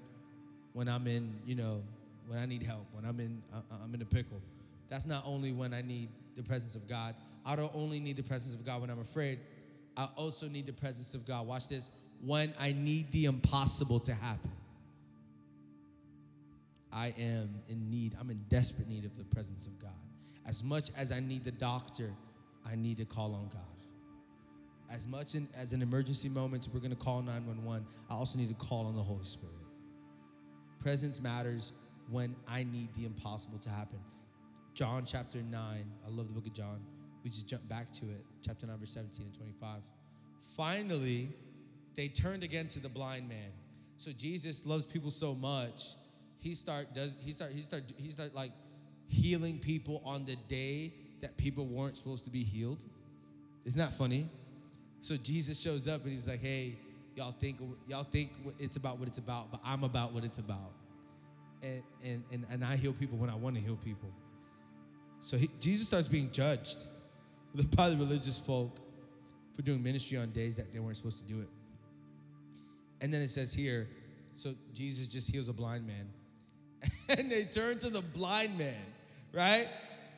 when 0.73 0.89
I'm 0.89 1.07
in, 1.07 1.35
you 1.45 1.57
know, 1.57 1.83
when 2.29 2.39
I 2.39 2.47
need 2.47 2.63
help, 2.63 2.87
when 2.93 3.05
I'm 3.05 3.19
in 3.21 3.43
uh, 3.53 3.59
uh, 3.71 3.79
I'm 3.83 3.95
in 3.95 4.03
a 4.03 4.07
pickle. 4.07 4.41
That's 4.89 5.07
not 5.07 5.23
only 5.27 5.53
when 5.53 5.75
I 5.75 5.83
need 5.83 6.09
the 6.35 6.43
presence 6.43 6.77
of 6.77 6.89
God. 6.89 7.15
I 7.49 7.57
don't 7.57 7.75
only 7.75 7.99
need 7.99 8.17
the 8.17 8.23
presence 8.23 8.55
of 8.55 8.63
God 8.63 8.83
when 8.83 8.91
I'm 8.91 9.01
afraid. 9.01 9.39
I 9.97 10.07
also 10.17 10.49
need 10.49 10.67
the 10.67 10.73
presence 10.75 11.15
of 11.15 11.27
God. 11.27 11.47
Watch 11.47 11.71
this. 11.71 11.91
When 12.23 12.53
I 12.61 12.73
need 12.73 13.11
the 13.11 13.25
impossible 13.25 14.01
to 14.01 14.13
happen. 14.13 14.51
I 16.93 17.15
am 17.19 17.49
in 17.69 17.91
need, 17.91 18.15
I'm 18.21 18.31
in 18.31 18.45
desperate 18.49 18.89
need 18.89 19.05
of 19.05 19.17
the 19.17 19.25
presence 19.25 19.67
of 19.67 19.79
God. 19.79 19.91
As 20.47 20.63
much 20.63 20.91
as 20.97 21.11
I 21.11 21.21
need 21.21 21.45
the 21.45 21.53
doctor, 21.53 22.11
I 22.71 22.77
need 22.77 22.99
to 22.99 23.05
call 23.05 23.35
on 23.35 23.49
God. 23.49 23.63
As 24.91 25.07
much 25.07 25.35
in, 25.35 25.49
as 25.57 25.73
in 25.73 25.83
emergency 25.83 26.29
moments, 26.29 26.69
we're 26.73 26.81
going 26.81 26.91
to 26.91 26.97
call 26.97 27.21
911, 27.23 27.87
I 28.11 28.15
also 28.15 28.39
need 28.39 28.49
to 28.49 28.55
call 28.55 28.87
on 28.87 28.95
the 28.95 29.03
Holy 29.03 29.25
Spirit. 29.25 29.55
Presence 30.81 31.21
matters 31.21 31.73
when 32.11 32.35
I 32.49 32.65
need 32.65 32.95
the 32.95 33.05
impossible 33.05 33.59
to 33.59 33.71
happen. 33.71 33.99
John 34.75 35.05
chapter 35.07 35.39
9, 35.39 35.61
I 35.61 36.09
love 36.11 36.29
the 36.29 36.35
book 36.35 36.47
of 36.47 36.55
John. 36.55 36.81
We 37.29 37.33
just 37.33 37.47
jump 37.47 37.69
back 37.69 37.91
to 37.91 38.07
it, 38.07 38.25
chapter 38.43 38.67
number 38.67 38.87
17 38.87 39.27
and 39.27 39.35
25. 39.35 39.83
Finally, 40.57 41.29
they 41.95 42.09
turned 42.09 42.43
again 42.43 42.69
to 42.69 42.81
the 42.81 42.89
blind 42.89 43.29
man. 43.29 43.53
So 43.99 44.13
Jesus 44.13 44.65
loves 44.65 44.87
people 44.87 45.11
so 45.11 45.35
much 45.35 45.83
he 46.39 46.55
start 46.55 46.95
does 46.95 47.19
he 47.21 47.33
start 47.33 47.51
he 47.53 47.61
start 47.61 47.83
he 47.99 48.09
start 48.09 48.35
like 48.35 48.53
healing 49.09 49.59
people 49.59 50.01
on 50.07 50.25
the 50.25 50.37
day 50.49 50.91
that 51.21 51.37
people 51.37 51.67
weren't 51.67 51.99
supposed 51.99 52.25
to 52.25 52.31
be 52.31 52.43
healed. 52.43 52.83
Isn't 53.67 53.79
that 53.79 53.93
funny? 53.93 54.31
So 55.03 55.15
Jesus 55.19 55.61
shows 55.61 55.87
up 55.87 56.03
and 56.05 56.11
he's 56.11 56.29
like, 56.29 56.41
"Hey, 56.41 56.79
y'all 57.15 57.33
think 57.33 57.61
y'all 57.87 58.05
think 58.05 58.31
it's 58.59 58.79
about 58.79 58.99
what 58.99 59.07
it's 59.07 59.19
about, 59.19 59.51
but 59.51 59.61
I'm 59.63 59.85
about 59.85 60.15
what 60.15 60.25
it's 60.25 60.39
about." 60.39 60.73
And 61.63 61.83
and 62.03 62.25
and, 62.33 62.47
and 62.51 62.65
I 62.65 62.77
heal 62.77 62.95
people 62.95 63.19
when 63.19 63.29
I 63.29 63.35
want 63.35 63.57
to 63.57 63.61
heal 63.61 63.77
people. 63.77 64.09
So 65.21 65.37
he, 65.37 65.51
Jesus 65.61 65.89
starts 65.89 66.09
being 66.09 66.31
judged 66.31 66.87
by 67.77 67.89
the 67.89 67.97
religious 67.97 68.39
folk 68.39 68.79
for 69.55 69.63
doing 69.63 69.83
ministry 69.83 70.19
on 70.19 70.31
days 70.31 70.57
that 70.57 70.73
they 70.73 70.79
weren't 70.79 70.97
supposed 70.97 71.27
to 71.27 71.33
do 71.33 71.41
it. 71.41 71.49
And 73.01 73.13
then 73.13 73.23
it 73.23 73.29
says 73.29 73.53
here, 73.53 73.89
so 74.35 74.53
Jesus 74.75 75.09
just 75.09 75.31
heals 75.31 75.49
a 75.49 75.53
blind 75.53 75.87
man. 75.87 76.09
and 77.19 77.31
they 77.31 77.45
turn 77.45 77.79
to 77.81 77.91
the 77.91 78.03
blind 78.15 78.57
man, 78.57 78.75
right? 79.33 79.69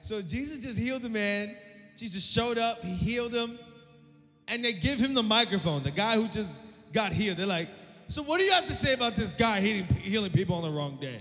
So 0.02 0.20
Jesus 0.20 0.64
just 0.64 0.78
healed 0.78 1.02
the 1.02 1.08
man. 1.08 1.54
Jesus 1.96 2.30
showed 2.30 2.58
up, 2.58 2.80
he 2.80 2.94
healed 2.94 3.32
him, 3.32 3.58
and 4.48 4.64
they 4.64 4.72
give 4.72 4.98
him 4.98 5.14
the 5.14 5.22
microphone, 5.22 5.82
the 5.82 5.90
guy 5.90 6.16
who 6.16 6.26
just 6.28 6.62
got 6.92 7.12
healed. 7.12 7.36
They're 7.36 7.46
like, 7.46 7.68
So, 8.08 8.22
what 8.22 8.38
do 8.38 8.44
you 8.44 8.52
have 8.52 8.66
to 8.66 8.72
say 8.72 8.94
about 8.94 9.14
this 9.14 9.32
guy 9.32 9.60
healing, 9.60 9.86
healing 10.02 10.32
people 10.32 10.56
on 10.56 10.62
the 10.62 10.70
wrong 10.70 10.98
day? 11.00 11.20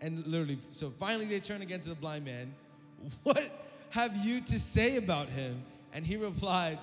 And 0.00 0.24
literally, 0.26 0.58
so 0.70 0.90
finally 0.90 1.24
they 1.24 1.40
turn 1.40 1.62
again 1.62 1.80
to 1.80 1.88
the 1.88 1.96
blind 1.96 2.24
man. 2.24 2.54
What 3.22 3.67
have 3.90 4.16
you 4.24 4.40
to 4.40 4.58
say 4.58 4.96
about 4.96 5.28
him? 5.28 5.60
And 5.94 6.04
he 6.04 6.16
replied, 6.16 6.78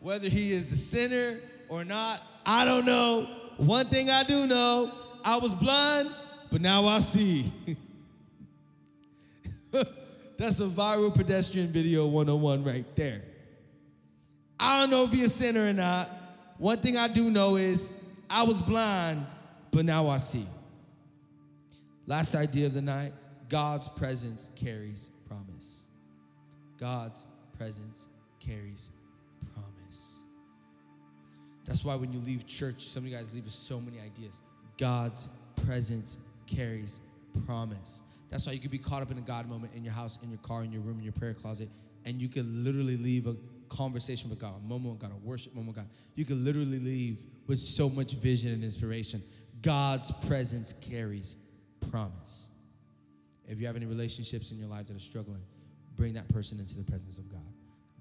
Whether 0.00 0.28
he 0.28 0.52
is 0.52 0.70
a 0.72 0.76
sinner 0.76 1.38
or 1.68 1.84
not, 1.84 2.20
I 2.44 2.64
don't 2.64 2.84
know. 2.84 3.28
One 3.56 3.86
thing 3.86 4.10
I 4.10 4.24
do 4.24 4.46
know 4.46 4.92
I 5.24 5.38
was 5.38 5.52
blind 5.54 6.10
but 6.50 6.60
now 6.60 6.86
I 6.86 6.98
see. 6.98 7.44
That's 10.36 10.60
a 10.60 10.66
viral 10.66 11.14
pedestrian 11.14 11.68
video 11.68 12.06
101 12.06 12.64
right 12.64 12.84
there. 12.96 13.22
I 14.58 14.80
don't 14.80 14.90
know 14.90 15.04
if 15.04 15.12
he's 15.12 15.24
a 15.24 15.28
sinner 15.28 15.68
or 15.68 15.72
not. 15.72 16.08
One 16.58 16.78
thing 16.78 16.96
I 16.96 17.08
do 17.08 17.30
know 17.30 17.56
is 17.56 18.18
I 18.28 18.42
was 18.42 18.60
blind, 18.60 19.24
but 19.70 19.84
now 19.84 20.08
I 20.08 20.18
see. 20.18 20.44
Last 22.06 22.34
idea 22.34 22.66
of 22.66 22.74
the 22.74 22.82
night 22.82 23.12
God's 23.48 23.88
presence 23.88 24.50
carries 24.56 25.10
promise. 25.28 25.89
God's 26.80 27.26
presence 27.56 28.08
carries 28.40 28.90
promise. 29.54 30.22
That's 31.66 31.84
why 31.84 31.94
when 31.94 32.12
you 32.12 32.18
leave 32.20 32.46
church, 32.46 32.80
some 32.80 33.04
of 33.04 33.10
you 33.10 33.16
guys 33.16 33.34
leave 33.34 33.44
with 33.44 33.52
so 33.52 33.80
many 33.80 33.98
ideas. 34.00 34.40
God's 34.78 35.28
presence 35.66 36.18
carries 36.46 37.00
promise. 37.46 38.02
That's 38.30 38.46
why 38.46 38.54
you 38.54 38.60
could 38.60 38.70
be 38.70 38.78
caught 38.78 39.02
up 39.02 39.10
in 39.10 39.18
a 39.18 39.22
God 39.22 39.48
moment 39.48 39.74
in 39.74 39.84
your 39.84 39.92
house, 39.92 40.22
in 40.22 40.30
your 40.30 40.38
car, 40.38 40.64
in 40.64 40.72
your 40.72 40.80
room, 40.82 40.98
in 40.98 41.04
your 41.04 41.12
prayer 41.12 41.34
closet, 41.34 41.68
and 42.06 42.20
you 42.20 42.28
could 42.28 42.46
literally 42.46 42.96
leave 42.96 43.26
a 43.26 43.36
conversation 43.68 44.30
with 44.30 44.40
God, 44.40 44.54
a 44.56 44.66
moment 44.66 44.92
with 44.92 45.00
God, 45.00 45.12
a 45.12 45.26
worship 45.26 45.54
moment 45.54 45.76
with 45.76 45.84
God. 45.84 45.94
You 46.14 46.24
could 46.24 46.38
literally 46.38 46.78
leave 46.78 47.22
with 47.46 47.58
so 47.58 47.88
much 47.90 48.14
vision 48.14 48.52
and 48.52 48.64
inspiration. 48.64 49.22
God's 49.62 50.12
presence 50.26 50.72
carries 50.72 51.36
promise. 51.90 52.48
If 53.46 53.60
you 53.60 53.66
have 53.66 53.76
any 53.76 53.86
relationships 53.86 54.50
in 54.50 54.58
your 54.58 54.68
life 54.68 54.86
that 54.86 54.96
are 54.96 55.00
struggling, 55.00 55.42
bring 55.96 56.14
that 56.14 56.28
person 56.28 56.58
into 56.58 56.76
the 56.76 56.84
presence 56.84 57.18
of 57.18 57.28
God. 57.30 57.48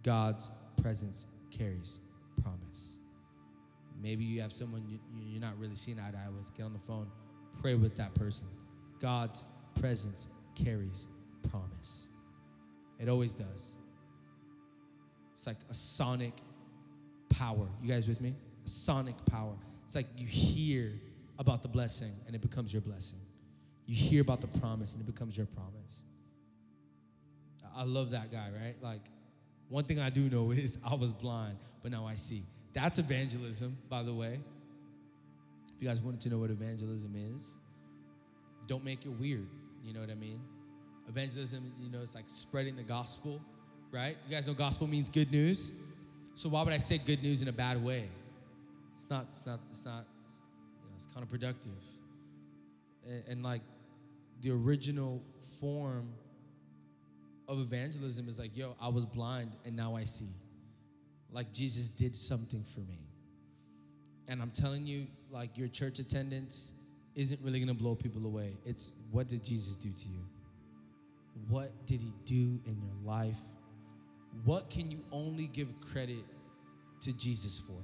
God's 0.03 0.51
presence 0.81 1.27
carries 1.51 1.99
promise. 2.41 2.99
Maybe 4.01 4.23
you 4.23 4.41
have 4.41 4.51
someone 4.51 4.83
you, 4.87 4.99
you're 5.13 5.41
not 5.41 5.57
really 5.57 5.75
seeing 5.75 5.99
eye 5.99 6.11
to 6.11 6.17
eye 6.17 6.29
with. 6.35 6.55
Get 6.55 6.63
on 6.63 6.73
the 6.73 6.79
phone, 6.79 7.11
pray 7.61 7.75
with 7.75 7.97
that 7.97 8.15
person. 8.15 8.47
God's 8.99 9.43
presence 9.79 10.27
carries 10.55 11.07
promise. 11.49 12.09
It 12.99 13.09
always 13.09 13.35
does. 13.35 13.77
It's 15.33 15.47
like 15.47 15.57
a 15.69 15.73
sonic 15.73 16.33
power. 17.29 17.67
You 17.81 17.89
guys 17.89 18.07
with 18.07 18.21
me? 18.21 18.35
A 18.65 18.67
sonic 18.67 19.15
power. 19.31 19.55
It's 19.85 19.95
like 19.95 20.07
you 20.17 20.27
hear 20.27 20.91
about 21.39 21.61
the 21.61 21.69
blessing 21.69 22.11
and 22.27 22.35
it 22.35 22.41
becomes 22.41 22.73
your 22.73 22.81
blessing. 22.81 23.19
You 23.85 23.95
hear 23.95 24.21
about 24.21 24.41
the 24.41 24.47
promise 24.59 24.93
and 24.93 25.01
it 25.01 25.11
becomes 25.11 25.37
your 25.37 25.47
promise. 25.47 26.05
I 27.79 27.83
love 27.83 28.11
that 28.11 28.29
guy, 28.29 28.45
right? 28.61 28.75
Like, 28.81 28.99
one 29.69 29.85
thing 29.85 29.99
I 29.99 30.09
do 30.09 30.29
know 30.29 30.51
is 30.51 30.77
I 30.85 30.95
was 30.95 31.13
blind, 31.13 31.55
but 31.81 31.91
now 31.91 32.05
I 32.05 32.15
see. 32.15 32.43
That's 32.73 32.99
evangelism, 32.99 33.77
by 33.89 34.03
the 34.03 34.13
way. 34.13 34.39
If 35.75 35.81
you 35.81 35.87
guys 35.87 36.01
wanted 36.01 36.19
to 36.21 36.29
know 36.29 36.39
what 36.39 36.49
evangelism 36.49 37.15
is, 37.15 37.57
don't 38.67 38.83
make 38.83 39.05
it 39.05 39.11
weird. 39.11 39.47
You 39.83 39.93
know 39.93 40.01
what 40.01 40.11
I 40.11 40.15
mean? 40.15 40.41
Evangelism, 41.07 41.71
you 41.79 41.89
know, 41.89 42.01
it's 42.01 42.15
like 42.15 42.25
spreading 42.27 42.75
the 42.75 42.83
gospel, 42.83 43.41
right? 43.91 44.15
You 44.27 44.35
guys 44.35 44.47
know 44.47 44.53
gospel 44.53 44.85
means 44.85 45.09
good 45.09 45.31
news. 45.31 45.73
So 46.35 46.49
why 46.49 46.63
would 46.63 46.73
I 46.73 46.77
say 46.77 46.99
good 46.99 47.23
news 47.23 47.41
in 47.41 47.47
a 47.47 47.53
bad 47.53 47.83
way? 47.83 48.09
It's 48.95 49.09
not, 49.09 49.25
it's 49.29 49.47
not, 49.47 49.59
it's 49.69 49.85
not, 49.85 50.05
it's, 50.27 50.41
you 50.83 50.89
know, 50.89 50.95
it's 50.95 51.07
counterproductive. 51.07 51.69
And, 53.07 53.23
and 53.29 53.43
like 53.43 53.61
the 54.41 54.51
original 54.51 55.23
form 55.59 56.09
of 57.49 57.59
evangelism 57.59 58.27
is 58.27 58.39
like, 58.39 58.55
yo, 58.55 58.75
I 58.79 58.89
was 58.89 59.05
blind 59.05 59.51
and 59.65 59.75
now 59.75 59.95
I 59.95 60.03
see. 60.03 60.29
Like 61.31 61.51
Jesus 61.51 61.89
did 61.89 62.15
something 62.15 62.63
for 62.63 62.81
me. 62.81 62.99
And 64.29 64.41
I'm 64.41 64.51
telling 64.51 64.85
you, 64.85 65.07
like 65.31 65.57
your 65.57 65.67
church 65.67 65.99
attendance 65.99 66.73
isn't 67.15 67.41
really 67.43 67.59
gonna 67.59 67.73
blow 67.73 67.95
people 67.95 68.25
away. 68.25 68.51
It's 68.65 68.93
what 69.11 69.27
did 69.27 69.43
Jesus 69.43 69.75
do 69.75 69.91
to 69.91 70.09
you? 70.09 70.23
What 71.47 71.71
did 71.87 72.01
he 72.01 72.13
do 72.25 72.59
in 72.65 72.79
your 72.79 72.95
life? 73.03 73.39
What 74.45 74.69
can 74.69 74.91
you 74.91 75.03
only 75.11 75.47
give 75.47 75.73
credit 75.81 76.23
to 77.01 77.17
Jesus 77.17 77.59
for? 77.59 77.81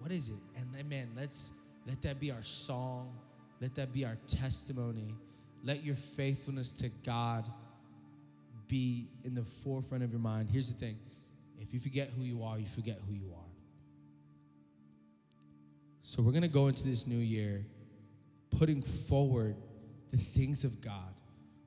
What 0.00 0.10
is 0.10 0.30
it? 0.30 0.36
And 0.56 0.72
then, 0.72 0.88
man, 0.88 1.10
let's 1.14 1.52
let 1.86 2.00
that 2.02 2.18
be 2.18 2.30
our 2.30 2.42
song. 2.42 3.12
Let 3.60 3.74
that 3.74 3.92
be 3.92 4.04
our 4.04 4.16
testimony. 4.26 5.14
Let 5.64 5.84
your 5.84 5.96
faithfulness 5.96 6.72
to 6.74 6.88
God 7.04 7.50
be 8.68 9.08
in 9.24 9.34
the 9.34 9.42
forefront 9.42 10.04
of 10.04 10.10
your 10.10 10.20
mind. 10.20 10.48
Here's 10.50 10.72
the 10.72 10.78
thing 10.78 10.98
if 11.58 11.74
you 11.74 11.80
forget 11.80 12.10
who 12.16 12.22
you 12.22 12.42
are, 12.44 12.58
you 12.58 12.66
forget 12.66 12.98
who 13.06 13.14
you 13.14 13.32
are. 13.32 13.44
So 16.02 16.22
we're 16.22 16.32
going 16.32 16.42
to 16.42 16.48
go 16.48 16.68
into 16.68 16.84
this 16.84 17.06
new 17.06 17.18
year 17.18 17.64
putting 18.58 18.82
forward 18.82 19.56
the 20.10 20.16
things 20.16 20.64
of 20.64 20.80
God, 20.80 21.12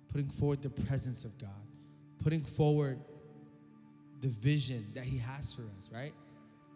putting 0.07 0.29
forward 0.29 0.61
the 0.63 0.69
presence 0.69 1.25
of 1.25 1.37
God, 1.37 1.49
putting 2.23 2.41
forward 2.41 2.99
the 4.21 4.29
vision 4.29 4.85
that 4.95 5.03
He 5.03 5.19
has 5.19 5.53
for 5.53 5.63
us, 5.77 5.89
right? 5.93 6.11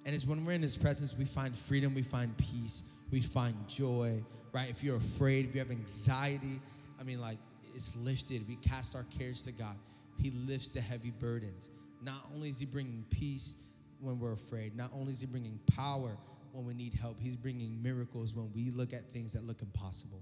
And 0.05 0.13
it's 0.13 0.27
when 0.27 0.45
we're 0.45 0.53
in 0.53 0.61
His 0.61 0.77
presence, 0.77 1.17
we 1.17 1.25
find 1.25 1.55
freedom, 1.55 1.95
we 1.95 2.03
find 2.03 2.37
peace, 2.37 2.83
we 3.11 3.19
find 3.19 3.55
joy, 3.67 4.23
right? 4.53 4.69
If 4.69 4.83
you're 4.83 4.97
afraid, 4.97 5.45
if 5.45 5.55
you 5.55 5.59
have 5.59 5.71
anxiety, 5.71 6.61
I 6.99 7.03
mean, 7.03 7.19
like, 7.19 7.37
it's 7.73 7.95
lifted. 7.97 8.47
We 8.47 8.55
cast 8.55 8.95
our 8.95 9.05
cares 9.17 9.43
to 9.45 9.51
God. 9.51 9.75
He 10.17 10.31
lifts 10.31 10.71
the 10.71 10.81
heavy 10.81 11.11
burdens. 11.11 11.71
Not 12.01 12.27
only 12.33 12.49
is 12.49 12.59
He 12.59 12.65
bringing 12.65 13.05
peace 13.09 13.57
when 13.99 14.19
we're 14.19 14.33
afraid, 14.33 14.75
not 14.75 14.91
only 14.93 15.13
is 15.13 15.21
He 15.21 15.27
bringing 15.27 15.59
power 15.75 16.17
when 16.51 16.65
we 16.65 16.73
need 16.73 16.93
help, 16.93 17.19
He's 17.19 17.35
bringing 17.35 17.81
miracles 17.81 18.33
when 18.33 18.51
we 18.53 18.71
look 18.71 18.93
at 18.93 19.05
things 19.05 19.33
that 19.33 19.43
look 19.43 19.61
impossible. 19.61 20.21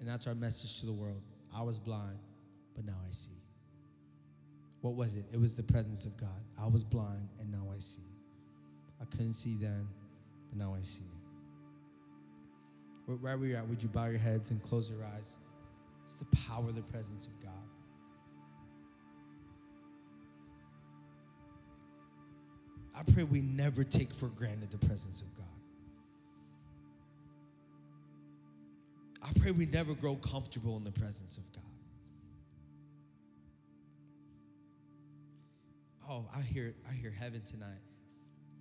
And 0.00 0.08
that's 0.08 0.26
our 0.26 0.34
message 0.34 0.80
to 0.80 0.86
the 0.86 0.92
world. 0.92 1.22
I 1.56 1.62
was 1.62 1.78
blind, 1.78 2.18
but 2.74 2.84
now 2.84 2.96
I 3.06 3.10
see. 3.10 3.32
What 4.80 4.94
was 4.94 5.16
it? 5.16 5.24
It 5.32 5.40
was 5.40 5.54
the 5.54 5.62
presence 5.62 6.06
of 6.06 6.16
God. 6.16 6.40
I 6.60 6.68
was 6.68 6.84
blind, 6.84 7.28
and 7.40 7.50
now 7.50 7.66
I 7.74 7.78
see. 7.78 8.02
I 9.00 9.04
couldn't 9.06 9.32
see 9.32 9.56
then, 9.60 9.88
but 10.50 10.58
now 10.58 10.74
I 10.74 10.82
see. 10.82 11.04
Wherever 13.06 13.46
you're 13.46 13.58
at, 13.58 13.66
would 13.66 13.82
you 13.82 13.88
bow 13.88 14.06
your 14.06 14.18
heads 14.18 14.50
and 14.50 14.62
close 14.62 14.90
your 14.90 15.02
eyes? 15.02 15.38
It's 16.04 16.16
the 16.16 16.36
power 16.48 16.66
of 16.66 16.76
the 16.76 16.82
presence 16.82 17.26
of 17.26 17.42
God. 17.42 17.57
I 22.98 23.02
pray 23.12 23.22
we 23.24 23.42
never 23.42 23.84
take 23.84 24.12
for 24.12 24.26
granted 24.26 24.70
the 24.72 24.78
presence 24.78 25.22
of 25.22 25.28
God. 25.36 25.44
I 29.22 29.30
pray 29.40 29.52
we 29.52 29.66
never 29.66 29.94
grow 29.94 30.16
comfortable 30.16 30.76
in 30.76 30.84
the 30.84 30.90
presence 30.90 31.36
of 31.36 31.44
God. 31.52 31.62
Oh, 36.10 36.26
I 36.36 36.40
hear 36.40 36.74
I 36.88 36.94
hear 36.94 37.10
heaven 37.10 37.42
tonight. 37.44 37.82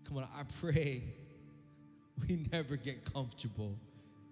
Come 0.07 0.17
on, 0.17 0.23
I 0.37 0.43
pray 0.61 1.01
we 2.27 2.45
never 2.51 2.75
get 2.75 3.11
comfortable 3.13 3.79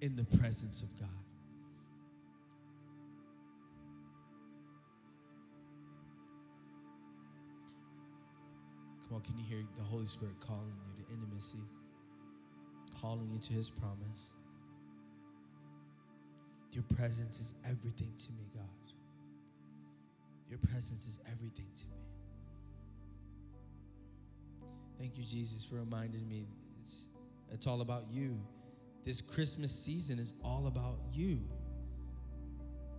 in 0.02 0.15
the 0.15 0.26
presence 0.38 0.84
of 0.84 1.00
God. 1.00 1.24
Come 9.08 9.18
on, 9.18 9.22
can 9.22 9.38
you 9.38 9.44
hear 9.46 9.63
the 9.78 9.84
Holy 9.84 10.08
Spirit 10.08 10.36
calling 10.39 10.74
you 10.88 11.04
to 11.04 11.13
intimacy, 11.13 11.60
calling 13.00 13.30
you 13.32 13.39
to 13.39 13.54
His 13.54 13.70
promise? 13.70 14.34
Your 16.72 16.84
presence 16.84 17.39
is 17.39 17.54
everything 17.63 18.12
to 18.18 18.32
me, 18.34 18.50
God. 18.54 18.63
Your 20.50 20.60
presence 20.60 21.06
is 21.06 21.20
everything 21.32 21.68
to 21.76 21.88
me. 21.88 21.96
Thank 25.00 25.18
you, 25.18 25.24
Jesus, 25.24 25.65
for 25.65 25.76
reminding 25.76 26.28
me 26.28 26.48
it's, 26.82 27.10
it's 27.52 27.68
all 27.68 27.82
about 27.82 28.04
you. 28.10 28.39
This 29.04 29.22
Christmas 29.22 29.72
season 29.72 30.20
is 30.20 30.34
all 30.44 30.68
about 30.68 30.98
you. 31.12 31.39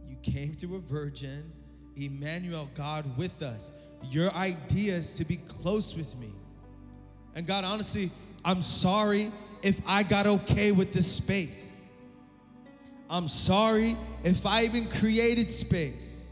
You 0.06 0.16
came 0.22 0.54
through 0.54 0.76
a 0.76 0.80
virgin, 0.80 1.52
Emmanuel, 1.96 2.70
God 2.74 3.04
with 3.18 3.42
us. 3.42 3.72
Your 4.04 4.30
idea 4.32 4.94
is 4.94 5.16
to 5.18 5.24
be 5.24 5.36
close 5.48 5.96
with 5.96 6.16
me. 6.18 6.28
And 7.34 7.46
God, 7.46 7.64
honestly, 7.64 8.10
I'm 8.44 8.62
sorry 8.62 9.30
if 9.62 9.80
I 9.88 10.02
got 10.02 10.26
okay 10.26 10.72
with 10.72 10.92
this 10.92 11.10
space. 11.10 11.84
I'm 13.08 13.28
sorry 13.28 13.96
if 14.24 14.46
I 14.46 14.62
even 14.62 14.88
created 14.88 15.50
space. 15.50 16.30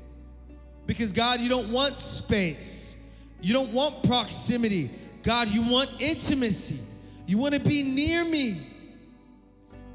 Because 0.87 1.13
God, 1.13 1.41
you 1.41 1.49
don't 1.49 1.71
want 1.71 1.99
space. 1.99 3.01
You 3.41 3.55
don't 3.55 3.73
want 3.73 4.03
proximity. 4.05 4.91
God, 5.23 5.49
you 5.49 5.63
want 5.71 5.91
intimacy. 6.01 6.81
You 7.27 7.39
want 7.39 7.55
to 7.55 7.61
be 7.61 7.83
near 7.83 8.25
me. 8.25 8.61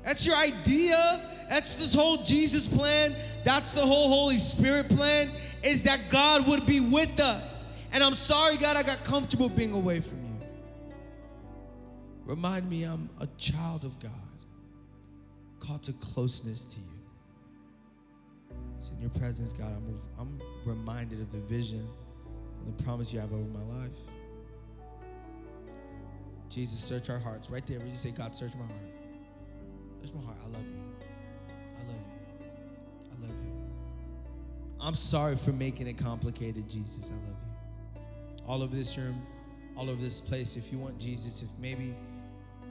That's 0.04 0.26
your 0.26 0.36
idea. 0.36 1.22
That's 1.50 1.76
this 1.76 1.94
whole 1.94 2.18
Jesus 2.18 2.68
plan. 2.68 3.14
That's 3.44 3.74
the 3.74 3.82
whole 3.82 4.10
Holy 4.10 4.38
Spirit 4.38 4.90
plan 4.90 5.28
is 5.64 5.84
that 5.84 6.00
God 6.10 6.48
would 6.48 6.66
be 6.66 6.80
with 6.80 7.20
us. 7.20 7.59
And 7.94 8.04
I'm 8.04 8.14
sorry, 8.14 8.58
God, 8.58 8.78
I 8.78 8.84
got 8.84 9.04
comfortable 9.04 9.50
being 9.50 9.74
away 9.74 10.00
from 10.00 10.24
you. 10.24 10.30
Remind 12.26 12.70
me 12.70 12.84
I'm 12.84 13.10
a 13.20 13.28
child 13.38 13.84
of 13.84 14.00
God, 14.00 14.12
called 15.60 15.84
to 15.84 15.94
closeness 15.94 16.66
to 16.66 16.80
you. 16.80 17.00
It's 18.78 18.92
in 18.92 19.02
your 19.02 19.10
presence, 19.10 19.52
God, 19.52 19.74
I'm, 19.74 19.96
I'm 20.20 20.40
reminded 20.66 21.20
of 21.22 21.32
the 21.32 21.40
vision 21.40 21.88
and 22.60 22.78
the 22.78 22.84
promise 22.84 23.12
you 23.12 23.20
have 23.20 23.34
over 23.34 23.50
my 23.50 23.64
life. 23.64 23.98
Jesus, 26.50 26.80
search 26.80 27.10
our 27.10 27.20
hearts. 27.20 27.50
Right 27.50 27.66
there, 27.66 27.80
where 27.80 27.88
you 27.88 27.94
say, 27.94 28.12
God, 28.12 28.36
search 28.36 28.56
my 28.56 28.66
heart. 28.66 28.80
Search 30.02 30.14
my 30.16 30.22
heart. 30.22 30.38
I 30.44 30.48
love 30.50 30.66
you. 30.66 30.84
I 31.76 31.88
love 31.88 31.96
you. 31.96 32.46
I 33.12 33.22
love 33.22 33.36
you. 33.44 33.52
I'm 34.82 34.96
sorry 34.96 35.36
for 35.36 35.52
making 35.52 35.88
it 35.88 35.98
complicated, 35.98 36.70
Jesus. 36.70 37.12
I 37.12 37.28
love 37.28 37.38
you. 37.46 37.49
All 38.50 38.62
over 38.62 38.76
this 38.76 38.98
room, 38.98 39.22
all 39.78 39.90
over 39.90 40.02
this 40.02 40.20
place, 40.20 40.58
if 40.58 40.72
you 40.74 40.80
want 40.80 41.00
Jesus, 41.00 41.44
if 41.44 41.50
maybe, 41.62 41.96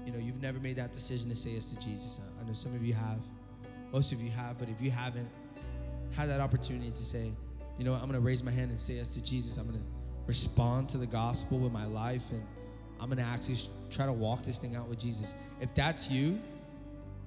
you 0.05 0.13
know, 0.13 0.19
you've 0.19 0.43
never 0.43 0.59
made 0.59 0.77
that 0.77 0.93
decision 0.93 1.31
to 1.31 1.37
say 1.37 1.51
yes 1.51 1.73
to 1.73 1.79
Jesus. 1.79 2.21
I 2.39 2.47
know 2.47 2.53
some 2.53 2.75
of 2.75 2.85
you 2.85 2.93
have. 2.93 3.21
Most 3.93 4.13
of 4.13 4.21
you 4.21 4.31
have, 4.33 4.59
but 4.59 4.69
if 4.69 4.83
you 4.83 4.91
haven't 4.91 5.31
had 6.15 6.29
that 6.29 6.41
opportunity 6.41 6.91
to 6.91 7.03
say, 7.03 7.31
you 7.79 7.85
know 7.85 7.93
what, 7.93 8.03
I'm 8.03 8.13
to 8.13 8.21
raise 8.21 8.43
my 8.43 8.51
hand 8.51 8.71
and 8.71 8.79
say 8.79 8.95
yes 8.95 9.15
to 9.15 9.23
Jesus. 9.23 9.57
I'm 9.57 9.73
to 9.73 9.79
respond 10.27 10.89
to 10.91 10.99
the 10.99 11.07
gospel 11.07 11.59
with 11.59 11.73
my 11.73 11.87
life 11.87 12.31
and 12.33 12.43
I'm 13.01 13.11
to 13.11 13.23
actually 13.23 13.57
try 13.91 14.05
to 14.07 14.13
walk 14.13 14.43
this 14.43 14.59
thing 14.59 14.75
out 14.75 14.89
with 14.89 14.99
Jesus. 14.99 15.37
If 15.61 15.75
that's 15.75 16.11
you, 16.11 16.41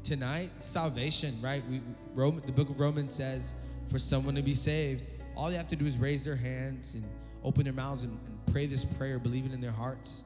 tonight, 0.04 0.52
salvation, 0.60 1.34
right? 1.42 1.62
We 1.70 1.82
Roman, 2.14 2.46
the 2.46 2.52
book 2.52 2.70
of 2.70 2.80
Romans 2.80 3.16
says 3.16 3.56
for 3.88 3.98
someone 3.98 4.36
to 4.36 4.42
be 4.42 4.54
saved, 4.54 5.08
all 5.36 5.48
they 5.48 5.56
have 5.56 5.70
to 5.70 5.76
do 5.76 5.86
is 5.86 5.98
raise 5.98 6.26
their 6.26 6.36
hands 6.36 6.96
and 6.96 7.04
open 7.44 7.64
their 7.64 7.74
mouths 7.74 8.04
and, 8.04 8.18
and 8.26 8.41
pray 8.52 8.66
this 8.66 8.86
prayer, 8.86 9.20
believing 9.20 9.54
in 9.54 9.62
their 9.62 9.72
hearts, 9.72 10.26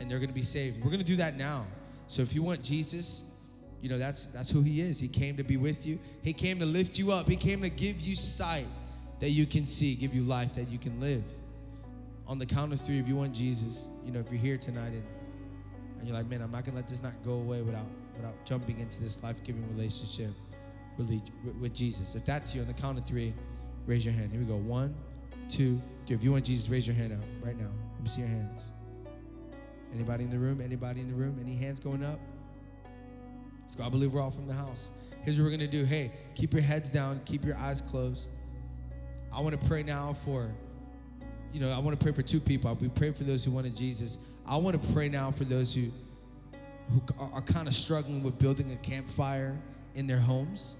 and 0.00 0.10
they're 0.10 0.18
gonna 0.18 0.32
be 0.32 0.42
saved. 0.42 0.84
We're 0.84 0.90
gonna 0.90 1.04
do 1.04 1.16
that 1.16 1.36
now. 1.36 1.66
So 2.06 2.22
if 2.22 2.34
you 2.34 2.42
want 2.42 2.62
Jesus, 2.62 3.32
you 3.82 3.88
know 3.88 3.98
that's 3.98 4.28
that's 4.28 4.50
who 4.50 4.62
he 4.62 4.80
is. 4.80 4.98
He 4.98 5.08
came 5.08 5.36
to 5.36 5.44
be 5.44 5.56
with 5.56 5.86
you. 5.86 5.98
He 6.22 6.32
came 6.32 6.58
to 6.58 6.66
lift 6.66 6.98
you 6.98 7.12
up. 7.12 7.28
He 7.28 7.36
came 7.36 7.62
to 7.62 7.70
give 7.70 8.00
you 8.00 8.16
sight 8.16 8.66
that 9.20 9.30
you 9.30 9.46
can 9.46 9.66
see, 9.66 9.94
give 9.94 10.14
you 10.14 10.22
life 10.22 10.54
that 10.54 10.68
you 10.68 10.78
can 10.78 11.00
live. 11.00 11.24
On 12.26 12.38
the 12.38 12.46
count 12.46 12.72
of 12.72 12.80
three, 12.80 12.98
if 12.98 13.08
you 13.08 13.16
want 13.16 13.32
Jesus, 13.32 13.88
you 14.04 14.12
know, 14.12 14.20
if 14.20 14.30
you're 14.30 14.40
here 14.40 14.56
tonight 14.56 14.92
and, 14.92 15.04
and 15.98 16.06
you're 16.06 16.16
like, 16.16 16.26
man, 16.26 16.42
I'm 16.42 16.50
not 16.50 16.64
gonna 16.64 16.76
let 16.76 16.88
this 16.88 17.02
not 17.02 17.14
go 17.24 17.32
away 17.32 17.62
without 17.62 17.88
without 18.16 18.34
jumping 18.44 18.80
into 18.80 19.00
this 19.00 19.22
life-giving 19.22 19.68
relationship 19.76 20.30
with, 20.96 21.20
with 21.60 21.74
Jesus. 21.74 22.14
If 22.14 22.24
that's 22.24 22.54
you, 22.54 22.62
on 22.62 22.66
the 22.66 22.74
count 22.74 22.98
of 22.98 23.06
three, 23.06 23.34
raise 23.86 24.04
your 24.04 24.14
hand. 24.14 24.32
Here 24.32 24.40
we 24.40 24.46
go. 24.46 24.56
One, 24.56 24.94
two, 25.48 25.80
three. 26.06 26.16
If 26.16 26.22
you 26.22 26.32
want 26.32 26.44
Jesus, 26.44 26.68
raise 26.68 26.86
your 26.86 26.96
hand 26.96 27.12
up 27.12 27.20
right 27.44 27.56
now. 27.56 27.70
Let 27.94 28.02
me 28.02 28.08
see 28.08 28.20
your 28.20 28.30
hands. 28.30 28.72
Anybody 29.92 30.24
in 30.24 30.30
the 30.30 30.38
room? 30.38 30.60
Anybody 30.60 31.00
in 31.00 31.08
the 31.08 31.14
room? 31.14 31.38
Any 31.40 31.56
hands 31.56 31.80
going 31.80 32.04
up? 32.04 32.20
Let's 33.62 33.74
go. 33.74 33.84
I 33.84 33.88
believe 33.88 34.12
we're 34.12 34.20
all 34.20 34.30
from 34.30 34.46
the 34.46 34.54
house. 34.54 34.92
Here's 35.24 35.38
what 35.38 35.44
we're 35.44 35.50
gonna 35.50 35.66
do. 35.66 35.84
Hey, 35.84 36.12
keep 36.34 36.52
your 36.52 36.62
heads 36.62 36.92
down, 36.92 37.20
keep 37.24 37.44
your 37.44 37.56
eyes 37.56 37.80
closed. 37.80 38.36
I 39.36 39.40
want 39.40 39.60
to 39.60 39.66
pray 39.66 39.82
now 39.82 40.12
for, 40.12 40.54
you 41.52 41.60
know, 41.60 41.70
I 41.70 41.78
want 41.80 41.98
to 41.98 42.04
pray 42.04 42.12
for 42.12 42.22
two 42.22 42.38
people. 42.38 42.72
We 42.80 42.88
pray 42.88 43.12
for 43.12 43.24
those 43.24 43.44
who 43.44 43.50
wanted 43.50 43.74
Jesus. 43.74 44.18
I 44.48 44.56
want 44.56 44.80
to 44.80 44.92
pray 44.92 45.08
now 45.08 45.30
for 45.30 45.44
those 45.44 45.74
who 45.74 45.90
who 46.90 47.02
are, 47.18 47.30
are 47.34 47.42
kind 47.42 47.66
of 47.66 47.74
struggling 47.74 48.22
with 48.22 48.38
building 48.38 48.70
a 48.70 48.76
campfire 48.76 49.60
in 49.94 50.06
their 50.06 50.20
homes. 50.20 50.76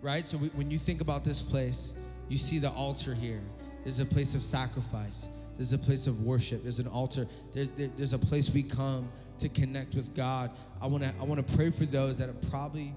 Right? 0.00 0.24
So 0.24 0.38
we, 0.38 0.48
when 0.48 0.70
you 0.70 0.78
think 0.78 1.00
about 1.00 1.22
this 1.22 1.42
place, 1.42 1.94
you 2.28 2.38
see 2.38 2.58
the 2.58 2.70
altar 2.70 3.14
here. 3.14 3.42
There's 3.82 4.00
a 4.00 4.06
place 4.06 4.34
of 4.34 4.42
sacrifice. 4.42 5.28
There's 5.56 5.72
a 5.72 5.78
place 5.78 6.06
of 6.06 6.22
worship. 6.22 6.62
There's 6.62 6.80
an 6.80 6.86
altar. 6.86 7.26
There's, 7.52 7.70
there, 7.70 7.88
there's 7.96 8.12
a 8.12 8.18
place 8.18 8.52
we 8.52 8.62
come 8.62 9.08
to 9.38 9.48
connect 9.48 9.94
with 9.94 10.14
God. 10.14 10.50
I 10.80 10.86
want 10.86 11.04
to 11.04 11.12
I 11.20 11.24
want 11.24 11.46
to 11.46 11.56
pray 11.56 11.70
for 11.70 11.84
those 11.84 12.18
that 12.18 12.28
are 12.28 12.48
probably 12.50 12.94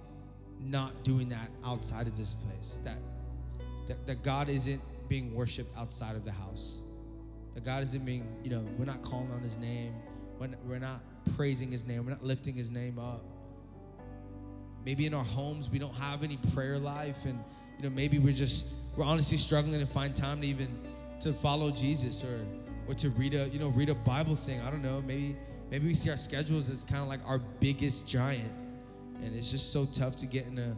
not 0.61 1.03
doing 1.03 1.29
that 1.29 1.49
outside 1.65 2.07
of 2.07 2.17
this 2.17 2.33
place. 2.33 2.81
That, 2.83 2.97
that 3.87 4.07
that 4.07 4.23
God 4.23 4.49
isn't 4.49 4.81
being 5.07 5.33
worshiped 5.35 5.77
outside 5.77 6.15
of 6.15 6.23
the 6.23 6.31
house. 6.31 6.79
That 7.53 7.63
God 7.63 7.83
isn't 7.83 8.05
being, 8.05 8.27
you 8.43 8.49
know, 8.49 8.65
we're 8.77 8.85
not 8.85 9.01
calling 9.01 9.31
on 9.31 9.41
his 9.41 9.57
name. 9.57 9.93
We're 10.39 10.47
not, 10.47 10.59
we're 10.65 10.79
not 10.79 11.01
praising 11.35 11.71
his 11.71 11.85
name. 11.85 12.05
We're 12.05 12.11
not 12.11 12.23
lifting 12.23 12.55
his 12.55 12.71
name 12.71 12.99
up. 12.99 13.21
Maybe 14.85 15.05
in 15.05 15.13
our 15.13 15.23
homes 15.23 15.69
we 15.69 15.79
don't 15.79 15.95
have 15.95 16.23
any 16.23 16.37
prayer 16.53 16.77
life 16.77 17.25
and 17.25 17.43
you 17.77 17.83
know 17.83 17.95
maybe 17.95 18.19
we're 18.19 18.33
just 18.33 18.97
we're 18.97 19.05
honestly 19.05 19.37
struggling 19.37 19.79
to 19.79 19.85
find 19.85 20.15
time 20.15 20.41
to 20.41 20.47
even 20.47 20.67
to 21.19 21.33
follow 21.33 21.71
Jesus 21.71 22.23
or 22.23 22.39
or 22.87 22.93
to 22.95 23.09
read 23.11 23.33
a 23.33 23.47
you 23.49 23.59
know 23.59 23.69
read 23.69 23.89
a 23.89 23.95
Bible 23.95 24.35
thing. 24.35 24.59
I 24.61 24.69
don't 24.69 24.81
know. 24.81 25.01
Maybe 25.05 25.35
maybe 25.71 25.87
we 25.87 25.95
see 25.95 26.09
our 26.09 26.17
schedules 26.17 26.69
as 26.69 26.83
kind 26.83 27.01
of 27.01 27.07
like 27.07 27.21
our 27.27 27.39
biggest 27.59 28.07
giant, 28.07 28.53
and 29.21 29.35
it's 29.35 29.51
just 29.51 29.73
so 29.73 29.85
tough 29.85 30.15
to 30.17 30.25
get 30.25 30.47
in 30.47 30.57
a 30.59 30.75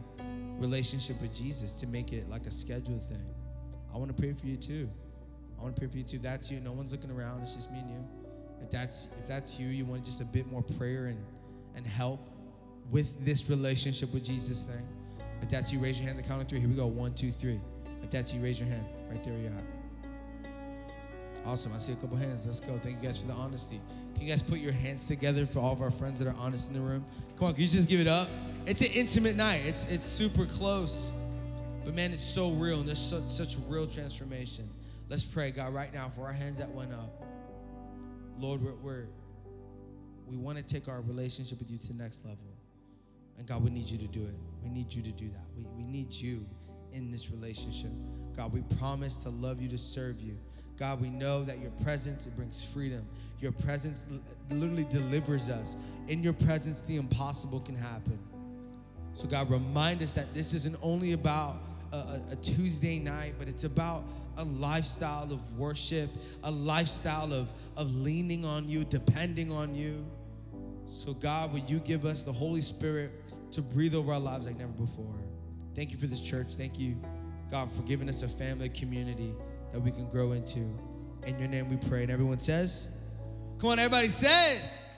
relationship 0.58 1.20
with 1.20 1.34
Jesus 1.34 1.72
to 1.74 1.86
make 1.86 2.12
it 2.12 2.28
like 2.28 2.46
a 2.46 2.50
schedule 2.50 2.98
thing. 2.98 3.34
I 3.92 3.98
want 3.98 4.14
to 4.14 4.20
pray 4.20 4.32
for 4.32 4.46
you 4.46 4.56
too. 4.56 4.88
I 5.58 5.62
want 5.62 5.74
to 5.74 5.80
pray 5.80 5.88
for 5.90 5.98
you 5.98 6.04
too. 6.04 6.18
That's 6.18 6.50
you. 6.50 6.60
No 6.60 6.72
one's 6.72 6.92
looking 6.92 7.10
around. 7.10 7.42
It's 7.42 7.54
just 7.54 7.70
me 7.70 7.78
and 7.80 7.90
you. 7.90 8.04
If 8.60 8.70
that's 8.70 9.08
if 9.18 9.26
that's 9.26 9.58
you, 9.58 9.68
you 9.68 9.84
want 9.84 10.04
just 10.04 10.20
a 10.20 10.24
bit 10.24 10.50
more 10.50 10.62
prayer 10.62 11.06
and 11.06 11.24
and 11.76 11.86
help 11.86 12.20
with 12.90 13.24
this 13.24 13.48
relationship 13.50 14.12
with 14.12 14.24
Jesus 14.24 14.64
thing. 14.64 14.86
If 15.42 15.48
that's 15.48 15.72
you, 15.72 15.78
raise 15.78 16.00
your 16.00 16.08
hand. 16.08 16.18
The 16.18 16.22
count 16.22 16.42
of 16.42 16.48
three. 16.48 16.60
Here 16.60 16.68
we 16.68 16.74
go. 16.74 16.86
One, 16.86 17.14
two, 17.14 17.30
three. 17.30 17.60
If 18.02 18.10
that's 18.10 18.34
you, 18.34 18.42
raise 18.42 18.60
your 18.60 18.68
hand. 18.68 18.84
Right 19.10 19.22
there, 19.22 19.34
you 19.34 19.48
are. 19.48 19.78
Awesome. 21.46 21.72
I 21.72 21.78
see 21.78 21.92
a 21.92 21.96
couple 21.96 22.16
hands. 22.16 22.44
Let's 22.44 22.60
go. 22.60 22.78
Thank 22.78 23.00
you 23.00 23.08
guys 23.08 23.20
for 23.20 23.26
the 23.28 23.32
honesty. 23.32 23.80
Can 24.14 24.22
you 24.24 24.28
guys 24.28 24.42
put 24.42 24.58
your 24.58 24.72
hands 24.72 25.06
together 25.06 25.46
for 25.46 25.60
all 25.60 25.72
of 25.72 25.80
our 25.80 25.90
friends 25.90 26.18
that 26.18 26.28
are 26.28 26.36
honest 26.38 26.68
in 26.68 26.74
the 26.74 26.80
room? 26.80 27.04
Come 27.36 27.48
on, 27.48 27.54
can 27.54 27.62
you 27.62 27.68
just 27.68 27.88
give 27.88 28.00
it 28.00 28.08
up? 28.08 28.28
It's 28.66 28.82
an 28.82 28.92
intimate 28.94 29.36
night. 29.36 29.62
It's 29.64 29.90
it's 29.90 30.04
super 30.04 30.44
close. 30.44 31.12
But 31.84 31.94
man, 31.94 32.12
it's 32.12 32.22
so 32.22 32.50
real 32.50 32.80
and 32.80 32.86
there's 32.86 32.98
such, 32.98 33.22
such 33.28 33.56
real 33.66 33.86
transformation. 33.86 34.68
Let's 35.08 35.24
pray, 35.24 35.50
God, 35.50 35.72
right 35.72 35.92
now 35.94 36.08
for 36.08 36.22
our 36.22 36.32
hands 36.32 36.58
that 36.58 36.68
went 36.70 36.92
up. 36.92 37.24
Lord, 38.38 38.62
we're, 38.62 38.74
we're 38.74 39.06
we 40.26 40.36
want 40.36 40.58
to 40.58 40.64
take 40.64 40.88
our 40.88 41.00
relationship 41.00 41.58
with 41.58 41.70
you 41.70 41.78
to 41.78 41.92
the 41.94 42.02
next 42.02 42.26
level. 42.26 42.44
And 43.38 43.46
God, 43.46 43.64
we 43.64 43.70
need 43.70 43.88
you 43.88 43.96
to 43.98 44.06
do 44.06 44.24
it. 44.24 44.34
We 44.62 44.70
need 44.70 44.92
you 44.92 45.02
to 45.02 45.12
do 45.12 45.28
that. 45.28 45.46
We, 45.56 45.64
we 45.76 45.86
need 45.86 46.12
you 46.12 46.46
in 46.92 47.10
this 47.10 47.30
relationship. 47.30 47.90
God, 48.36 48.52
we 48.52 48.62
promise 48.78 49.18
to 49.24 49.30
love 49.30 49.60
you, 49.60 49.68
to 49.70 49.78
serve 49.78 50.20
you. 50.20 50.38
God, 50.78 51.00
we 51.00 51.10
know 51.10 51.42
that 51.42 51.58
your 51.58 51.72
presence, 51.82 52.26
it 52.26 52.36
brings 52.36 52.62
freedom. 52.62 53.04
Your 53.40 53.52
presence 53.52 54.06
literally 54.50 54.86
delivers 54.90 55.50
us. 55.50 55.76
In 56.06 56.22
your 56.22 56.32
presence, 56.32 56.82
the 56.82 56.96
impossible 56.96 57.60
can 57.60 57.74
happen. 57.74 58.18
So, 59.14 59.26
God, 59.26 59.50
remind 59.50 60.02
us 60.02 60.12
that 60.12 60.32
this 60.34 60.54
isn't 60.54 60.76
only 60.80 61.12
about 61.14 61.56
a, 61.92 62.20
a, 62.32 62.36
Tuesday 62.36 63.00
night, 63.00 63.34
but 63.38 63.48
it's 63.48 63.64
about 63.64 64.04
a 64.36 64.44
lifestyle 64.44 65.24
of 65.24 65.58
worship, 65.58 66.08
a 66.44 66.50
lifestyle 66.50 67.32
of, 67.32 67.50
of 67.76 67.92
leaning 67.96 68.44
on 68.44 68.68
you, 68.68 68.84
depending 68.84 69.50
on 69.50 69.74
you. 69.74 70.06
So, 70.86 71.12
God, 71.14 71.52
will 71.52 71.60
you 71.60 71.80
give 71.80 72.04
us 72.04 72.22
the 72.22 72.32
Holy 72.32 72.60
Spirit 72.60 73.10
to 73.52 73.62
breathe 73.62 73.94
over 73.94 74.12
our 74.12 74.20
lives 74.20 74.46
like 74.46 74.58
never 74.58 74.72
before? 74.72 75.14
Thank 75.74 75.90
you 75.92 75.96
for 75.96 76.06
this 76.06 76.20
church. 76.20 76.56
Thank 76.56 76.78
you, 76.78 77.00
God, 77.50 77.70
for 77.70 77.82
giving 77.82 78.08
us 78.08 78.22
a 78.22 78.28
family 78.28 78.68
community 78.68 79.34
that 79.72 79.80
we 79.80 79.90
can 79.90 80.08
grow 80.08 80.32
into. 80.32 80.60
In 81.26 81.38
your 81.38 81.48
name 81.48 81.68
we 81.68 81.76
pray. 81.76 82.02
And 82.02 82.10
everyone 82.10 82.38
says, 82.38 82.90
Come 83.58 83.70
on, 83.70 83.78
everybody 83.78 84.08
says, 84.08 84.96